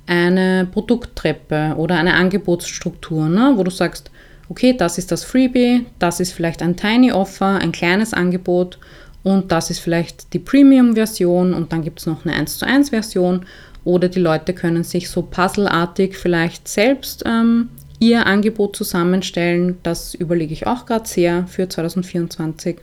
eine 0.06 0.66
Produkttreppe 0.70 1.74
oder 1.76 1.96
eine 1.96 2.14
Angebotsstruktur, 2.14 3.28
ne? 3.28 3.52
wo 3.56 3.62
du 3.62 3.70
sagst, 3.70 4.10
okay, 4.48 4.74
das 4.76 4.98
ist 4.98 5.12
das 5.12 5.24
Freebie, 5.24 5.86
das 5.98 6.20
ist 6.20 6.32
vielleicht 6.32 6.62
ein 6.62 6.76
Tiny 6.76 7.12
Offer, 7.12 7.58
ein 7.58 7.72
kleines 7.72 8.14
Angebot 8.14 8.78
und 9.22 9.52
das 9.52 9.70
ist 9.70 9.80
vielleicht 9.80 10.32
die 10.32 10.38
Premium-Version 10.38 11.52
und 11.52 11.72
dann 11.72 11.82
gibt 11.82 12.00
es 12.00 12.06
noch 12.06 12.24
eine 12.24 12.34
1 12.34 12.58
zu 12.58 12.66
1 12.66 12.90
Version 12.90 13.44
oder 13.84 14.08
die 14.08 14.20
Leute 14.20 14.54
können 14.54 14.84
sich 14.84 15.10
so 15.10 15.22
puzzleartig 15.22 16.16
vielleicht 16.16 16.68
selbst 16.68 17.24
ähm, 17.26 17.68
ihr 17.98 18.26
Angebot 18.26 18.76
zusammenstellen. 18.76 19.78
Das 19.82 20.14
überlege 20.14 20.52
ich 20.52 20.66
auch 20.66 20.86
gerade 20.86 21.08
sehr 21.08 21.46
für 21.46 21.68
2024. 21.68 22.78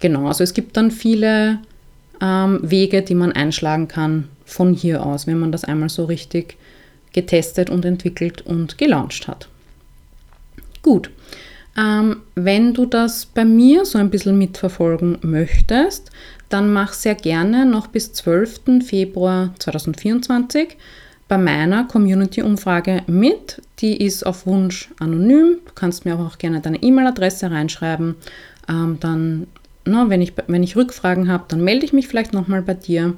Genau, 0.00 0.28
also 0.28 0.44
es 0.44 0.54
gibt 0.54 0.76
dann 0.76 0.90
viele 0.90 1.58
ähm, 2.20 2.60
Wege, 2.62 3.02
die 3.02 3.14
man 3.14 3.32
einschlagen 3.32 3.88
kann 3.88 4.28
von 4.44 4.74
hier 4.74 5.04
aus, 5.04 5.26
wenn 5.26 5.38
man 5.38 5.52
das 5.52 5.64
einmal 5.64 5.88
so 5.88 6.04
richtig 6.04 6.56
getestet 7.12 7.70
und 7.70 7.84
entwickelt 7.84 8.42
und 8.42 8.78
gelauncht 8.78 9.28
hat. 9.28 9.48
Gut. 10.82 11.10
Ähm, 11.76 12.22
wenn 12.34 12.74
du 12.74 12.86
das 12.86 13.26
bei 13.26 13.44
mir 13.44 13.84
so 13.84 13.98
ein 13.98 14.10
bisschen 14.10 14.38
mitverfolgen 14.38 15.18
möchtest, 15.22 16.10
dann 16.48 16.72
mach 16.72 16.92
sehr 16.92 17.14
gerne 17.14 17.66
noch 17.66 17.88
bis 17.88 18.12
12. 18.12 18.84
Februar 18.84 19.54
2024 19.58 20.76
bei 21.28 21.38
meiner 21.38 21.84
Community-Umfrage 21.84 23.02
mit. 23.06 23.62
Die 23.80 24.02
ist 24.02 24.24
auf 24.24 24.46
Wunsch 24.46 24.90
anonym. 24.98 25.58
Du 25.64 25.72
kannst 25.74 26.04
mir 26.04 26.18
auch 26.18 26.38
gerne 26.38 26.60
deine 26.60 26.82
E-Mail-Adresse 26.82 27.50
reinschreiben. 27.50 28.16
Ähm, 28.68 28.96
dann, 29.00 29.46
na, 29.84 30.08
wenn, 30.08 30.22
ich, 30.22 30.32
wenn 30.46 30.62
ich 30.62 30.76
Rückfragen 30.76 31.30
habe, 31.30 31.44
dann 31.48 31.62
melde 31.62 31.84
ich 31.84 31.92
mich 31.92 32.08
vielleicht 32.08 32.32
nochmal 32.32 32.62
bei 32.62 32.74
dir. 32.74 33.14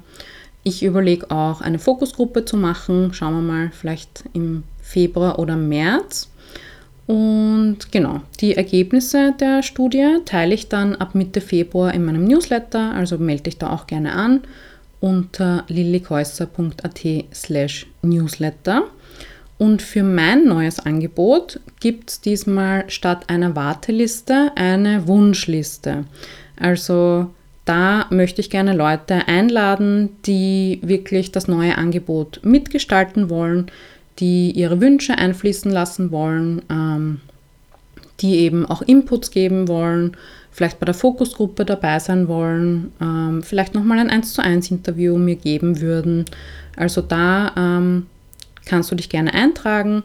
Ich 0.63 0.83
überlege 0.83 1.31
auch, 1.31 1.61
eine 1.61 1.79
Fokusgruppe 1.79 2.45
zu 2.45 2.57
machen. 2.57 3.13
Schauen 3.13 3.33
wir 3.33 3.41
mal, 3.41 3.71
vielleicht 3.71 4.25
im 4.33 4.63
Februar 4.81 5.39
oder 5.39 5.55
März. 5.55 6.29
Und 7.07 7.91
genau, 7.91 8.21
die 8.39 8.55
Ergebnisse 8.55 9.33
der 9.39 9.63
Studie 9.63 10.17
teile 10.25 10.53
ich 10.53 10.69
dann 10.69 10.95
ab 10.95 11.15
Mitte 11.15 11.41
Februar 11.41 11.93
in 11.93 12.05
meinem 12.05 12.25
Newsletter, 12.25 12.93
also 12.93 13.17
melde 13.17 13.43
dich 13.43 13.57
da 13.57 13.71
auch 13.71 13.87
gerne 13.87 14.13
an 14.13 14.41
unter 15.01 15.65
lillikäusser.at 15.67 17.01
slash 17.33 17.87
newsletter. 18.01 18.83
Und 19.57 19.81
für 19.81 20.03
mein 20.03 20.45
neues 20.45 20.79
Angebot 20.79 21.59
gibt 21.81 22.09
es 22.09 22.21
diesmal 22.21 22.89
statt 22.89 23.25
einer 23.27 23.55
Warteliste 23.55 24.51
eine 24.55 25.07
Wunschliste. 25.07 26.05
Also 26.59 27.29
da 27.65 28.07
möchte 28.09 28.41
ich 28.41 28.49
gerne 28.49 28.75
Leute 28.75 29.27
einladen, 29.27 30.09
die 30.25 30.79
wirklich 30.81 31.31
das 31.31 31.47
neue 31.47 31.77
Angebot 31.77 32.39
mitgestalten 32.43 33.29
wollen, 33.29 33.67
die 34.19 34.51
ihre 34.51 34.81
Wünsche 34.81 35.17
einfließen 35.17 35.71
lassen 35.71 36.11
wollen, 36.11 36.63
ähm, 36.69 37.21
die 38.19 38.37
eben 38.37 38.65
auch 38.65 38.81
Inputs 38.81 39.31
geben 39.31 39.67
wollen, 39.67 40.17
vielleicht 40.51 40.79
bei 40.79 40.85
der 40.85 40.93
Fokusgruppe 40.93 41.65
dabei 41.65 41.99
sein 41.99 42.27
wollen, 42.27 42.91
ähm, 43.01 43.41
vielleicht 43.43 43.73
nochmal 43.73 43.99
ein 43.99 44.09
1 44.09 44.33
zu 44.33 44.43
1 44.43 44.69
Interview 44.71 45.17
mir 45.17 45.35
geben 45.35 45.81
würden. 45.81 46.25
Also 46.75 47.01
da 47.01 47.53
ähm, 47.55 48.07
kannst 48.65 48.91
du 48.91 48.95
dich 48.95 49.09
gerne 49.09 49.33
eintragen, 49.33 50.03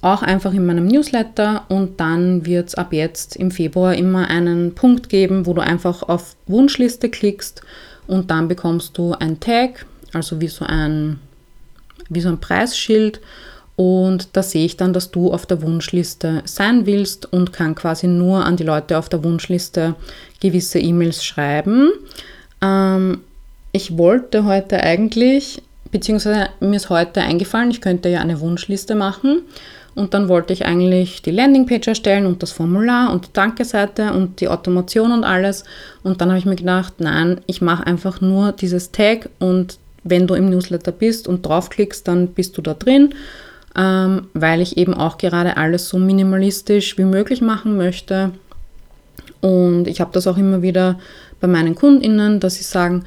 auch 0.00 0.22
einfach 0.22 0.52
in 0.52 0.66
meinem 0.66 0.86
Newsletter 0.86 1.64
und 1.68 1.98
dann 1.98 2.46
wird 2.46 2.68
es 2.68 2.74
ab 2.74 2.92
jetzt 2.92 3.36
im 3.36 3.50
Februar 3.50 3.94
immer 3.94 4.28
einen 4.28 4.74
Punkt 4.74 5.08
geben, 5.08 5.46
wo 5.46 5.54
du 5.54 5.60
einfach 5.60 6.02
auf 6.02 6.36
Wunschliste 6.46 7.08
klickst 7.08 7.62
und 8.06 8.30
dann 8.30 8.48
bekommst 8.48 8.96
du 8.96 9.12
ein 9.14 9.40
Tag, 9.40 9.86
also 10.12 10.40
wie 10.40 10.48
so 10.48 10.64
ein 10.64 11.18
wie 12.08 12.20
so 12.20 12.28
ein 12.28 12.40
Preisschild. 12.40 13.20
Und 13.78 14.30
da 14.32 14.42
sehe 14.42 14.64
ich 14.64 14.76
dann, 14.76 14.92
dass 14.92 15.12
du 15.12 15.32
auf 15.32 15.46
der 15.46 15.62
Wunschliste 15.62 16.42
sein 16.46 16.84
willst 16.84 17.32
und 17.32 17.52
kann 17.52 17.76
quasi 17.76 18.08
nur 18.08 18.44
an 18.44 18.56
die 18.56 18.64
Leute 18.64 18.98
auf 18.98 19.08
der 19.08 19.22
Wunschliste 19.22 19.94
gewisse 20.40 20.80
E-Mails 20.80 21.24
schreiben. 21.24 21.92
Ähm, 22.60 23.20
ich 23.70 23.96
wollte 23.96 24.44
heute 24.44 24.82
eigentlich, 24.82 25.62
beziehungsweise 25.92 26.48
mir 26.58 26.74
ist 26.74 26.90
heute 26.90 27.20
eingefallen, 27.20 27.70
ich 27.70 27.80
könnte 27.80 28.08
ja 28.08 28.20
eine 28.20 28.40
Wunschliste 28.40 28.96
machen. 28.96 29.42
Und 29.94 30.12
dann 30.12 30.28
wollte 30.28 30.52
ich 30.52 30.66
eigentlich 30.66 31.22
die 31.22 31.30
Landingpage 31.30 31.86
erstellen 31.86 32.26
und 32.26 32.42
das 32.42 32.50
Formular 32.50 33.12
und 33.12 33.26
die 33.26 33.32
Danke-Seite 33.32 34.12
und 34.12 34.40
die 34.40 34.48
Automation 34.48 35.12
und 35.12 35.22
alles. 35.22 35.62
Und 36.02 36.20
dann 36.20 36.30
habe 36.30 36.40
ich 36.40 36.46
mir 36.46 36.56
gedacht, 36.56 36.94
nein, 36.98 37.42
ich 37.46 37.60
mache 37.60 37.86
einfach 37.86 38.20
nur 38.20 38.50
dieses 38.50 38.90
Tag 38.90 39.28
und 39.38 39.78
wenn 40.02 40.26
du 40.26 40.34
im 40.34 40.50
Newsletter 40.50 40.90
bist 40.90 41.28
und 41.28 41.46
draufklickst, 41.46 42.08
dann 42.08 42.28
bist 42.28 42.58
du 42.58 42.62
da 42.62 42.74
drin, 42.74 43.14
ähm, 43.78 44.26
weil 44.34 44.60
ich 44.60 44.76
eben 44.76 44.92
auch 44.92 45.18
gerade 45.18 45.56
alles 45.56 45.88
so 45.88 45.98
minimalistisch 45.98 46.98
wie 46.98 47.04
möglich 47.04 47.40
machen 47.40 47.76
möchte. 47.76 48.32
Und 49.40 49.86
ich 49.86 50.00
habe 50.00 50.10
das 50.12 50.26
auch 50.26 50.36
immer 50.36 50.62
wieder 50.62 50.98
bei 51.40 51.46
meinen 51.46 51.76
KundInnen, 51.76 52.40
dass 52.40 52.56
sie 52.56 52.64
sagen, 52.64 53.04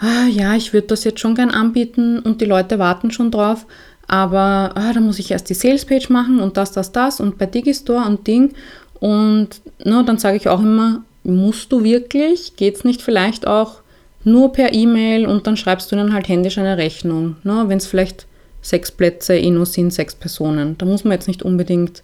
ah, 0.00 0.26
ja, 0.26 0.54
ich 0.54 0.72
würde 0.72 0.86
das 0.88 1.04
jetzt 1.04 1.20
schon 1.20 1.34
gern 1.34 1.50
anbieten 1.50 2.18
und 2.20 2.40
die 2.40 2.46
Leute 2.46 2.78
warten 2.78 3.10
schon 3.10 3.30
drauf, 3.30 3.66
aber 4.08 4.72
ah, 4.74 4.92
da 4.94 5.00
muss 5.00 5.18
ich 5.18 5.30
erst 5.30 5.50
die 5.50 5.54
Salespage 5.54 6.10
machen 6.10 6.40
und 6.40 6.56
das, 6.56 6.72
das, 6.72 6.92
das 6.92 7.20
und 7.20 7.36
bei 7.36 7.44
Digistore 7.44 8.06
und 8.06 8.26
Ding. 8.26 8.54
Und 9.00 9.60
no, 9.84 10.02
dann 10.02 10.16
sage 10.16 10.38
ich 10.38 10.48
auch 10.48 10.60
immer, 10.60 11.02
musst 11.24 11.70
du 11.72 11.84
wirklich? 11.84 12.56
Geht 12.56 12.76
es 12.76 12.84
nicht 12.84 13.02
vielleicht 13.02 13.46
auch 13.46 13.80
nur 14.24 14.52
per 14.52 14.72
E-Mail 14.72 15.26
und 15.26 15.46
dann 15.46 15.58
schreibst 15.58 15.92
du 15.92 15.96
dann 15.96 16.14
halt 16.14 16.28
händisch 16.28 16.56
eine 16.56 16.78
Rechnung. 16.78 17.36
Ne? 17.44 17.64
Wenn 17.66 17.78
es 17.78 17.86
vielleicht 17.86 18.26
sechs 18.68 18.90
Plätze 18.90 19.36
eh 19.36 19.50
nur 19.50 19.66
sind, 19.66 19.92
sechs 19.92 20.14
Personen. 20.14 20.76
Da 20.78 20.86
muss 20.86 21.04
man 21.04 21.12
jetzt 21.12 21.28
nicht 21.28 21.42
unbedingt 21.42 22.02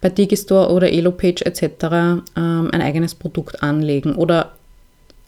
bei 0.00 0.08
Digistore 0.08 0.72
oder 0.72 0.90
Elopage 0.92 1.44
etc. 1.44 1.62
Ähm, 2.36 2.70
ein 2.72 2.82
eigenes 2.82 3.14
Produkt 3.14 3.62
anlegen. 3.62 4.14
Oder 4.14 4.52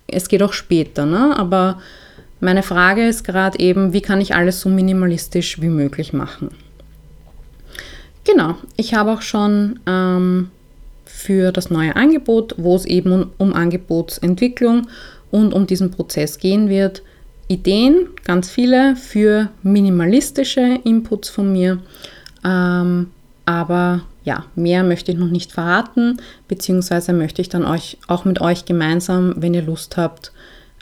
es 0.07 0.29
geht 0.29 0.43
auch 0.43 0.53
später, 0.53 1.07
ne? 1.07 1.37
aber 1.37 1.81
Meine 2.41 2.63
Frage 2.63 3.07
ist 3.07 3.25
gerade 3.25 3.59
eben, 3.59 3.93
wie 3.93 4.01
kann 4.01 4.21
ich 4.21 4.35
alles 4.35 4.61
so 4.63 4.71
minimalistisch 4.71 5.61
wie 5.61 5.69
möglich 5.69 6.15
machen? 6.15 6.51
Genau, 8.25 8.57
ich 8.77 8.95
habe 8.95 9.13
auch 9.13 9.23
schon 9.23 9.79
ähm, 9.87 10.51
für 11.05 11.53
das 11.53 11.71
neue 11.71 11.97
Angebot, 11.97 12.55
wo 12.57 12.75
es 12.77 12.87
eben 12.87 13.13
um, 13.13 13.31
um 13.37 13.53
Angebotsentwicklung 13.53 14.89
und 15.31 15.53
um 15.53 15.67
diesen 15.67 15.91
Prozess 15.91 16.39
gehen 16.39 16.71
wird, 16.71 17.03
Ideen, 17.51 18.07
ganz 18.25 18.49
viele 18.49 18.95
für 18.95 19.49
minimalistische 19.65 20.79
Inputs 20.85 21.29
von 21.29 21.53
mir. 21.53 21.81
Ähm, 22.45 23.11
aber 23.45 24.03
ja, 24.23 24.45
mehr 24.55 24.85
möchte 24.85 25.11
ich 25.11 25.19
noch 25.19 25.31
nicht 25.31 25.51
verraten, 25.51 26.19
beziehungsweise 26.47 27.13
möchte 27.13 27.43
ich 27.43 27.49
dann 27.49 27.65
euch 27.65 27.99
auch 28.07 28.25
mit 28.25 28.41
euch 28.41 28.67
gemeinsam, 28.67 29.35
wenn 29.37 29.55
ihr 29.55 29.63
Lust 29.63 29.97
habt, 29.97 30.31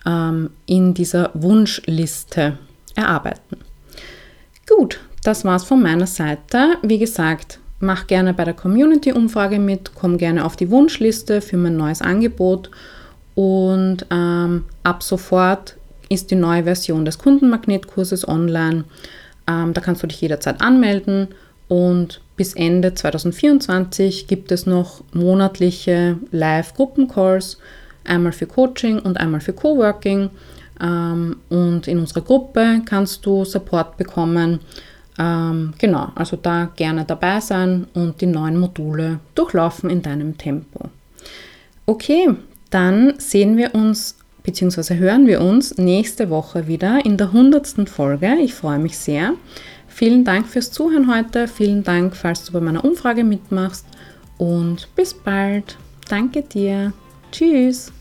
ähm, 0.05 0.51
in 0.67 0.93
dieser 0.93 1.31
Wunschliste 1.33 2.59
erarbeiten. 2.95 3.57
Gut, 4.69 5.01
das 5.25 5.47
war's 5.47 5.65
von 5.65 5.83
meiner 5.83 6.07
Seite. 6.07 6.77
Wie 6.83 6.99
gesagt, 6.99 7.61
mach 7.81 8.07
gerne 8.07 8.35
bei 8.35 8.45
der 8.45 8.53
Community-Umfrage 8.53 9.59
mit, 9.59 9.93
komm 9.95 10.19
gerne 10.19 10.45
auf 10.45 10.57
die 10.57 10.71
Wunschliste 10.71 11.41
für 11.41 11.57
mein 11.57 11.79
neues 11.79 12.03
Angebot 12.03 12.71
und 13.35 14.05
ähm, 14.11 14.65
ab 14.83 15.03
sofort 15.03 15.78
ist 16.09 16.31
die 16.31 16.37
neue 16.37 16.65
Version 16.65 17.05
des 17.05 17.19
Kundenmagnetkurses 17.19 18.27
online. 18.27 18.85
Ähm, 19.47 19.75
da 19.75 19.81
kannst 19.81 20.03
du 20.03 20.07
dich 20.07 20.21
jederzeit 20.21 20.61
anmelden 20.61 21.29
und 21.69 22.21
bis 22.37 22.55
Ende 22.55 22.95
2024 22.95 24.27
gibt 24.27 24.53
es 24.53 24.67
noch 24.67 25.03
monatliche 25.13 26.19
Live-Gruppencalls, 26.31 27.59
einmal 28.05 28.33
für 28.33 28.47
Coaching 28.47 29.01
und 29.01 29.19
einmal 29.19 29.41
für 29.41 29.53
Coworking. 29.53 30.31
Ähm, 30.81 31.37
und 31.49 31.89
in 31.89 31.99
unserer 31.99 32.23
Gruppe 32.23 32.83
kannst 32.85 33.27
du 33.27 33.45
Support 33.45 33.97
bekommen. 33.97 34.61
Ähm, 35.19 35.75
genau, 35.79 36.13
also 36.15 36.37
da 36.37 36.71
gerne 36.77 37.05
dabei 37.05 37.41
sein 37.41 37.89
und 37.93 38.21
die 38.21 38.27
neuen 38.27 38.59
Module 38.59 39.19
durchlaufen 39.35 39.91
in 39.91 40.01
deinem 40.01 40.39
Tempo. 40.39 40.89
Okay, 41.87 42.29
dann 42.71 43.15
sehen 43.19 43.57
wir 43.57 43.75
uns 43.75 44.18
bzw. 44.49 44.95
hören 44.97 45.27
wir 45.27 45.43
uns 45.43 45.77
nächste 45.77 46.31
Woche 46.31 46.67
wieder 46.67 47.05
in 47.05 47.19
der 47.19 47.29
100. 47.29 47.87
Folge. 47.89 48.37
Ich 48.41 48.55
freue 48.55 48.79
mich 48.79 48.97
sehr. 48.97 49.35
Vielen 49.89 50.25
Dank 50.25 50.47
fürs 50.47 50.71
Zuhören 50.71 51.13
heute. 51.13 51.49
Vielen 51.49 51.85
Dank, 51.85 52.17
falls 52.17 52.45
du 52.45 52.53
bei 52.53 52.61
meiner 52.61 52.83
Umfrage 52.83 53.25
mitmachst. 53.25 53.85
Und 54.39 54.89
bis 54.97 55.13
bald. 55.13 55.77
Danke 56.09 56.43
dir. 56.43 56.95
Tschüss. 57.31 57.93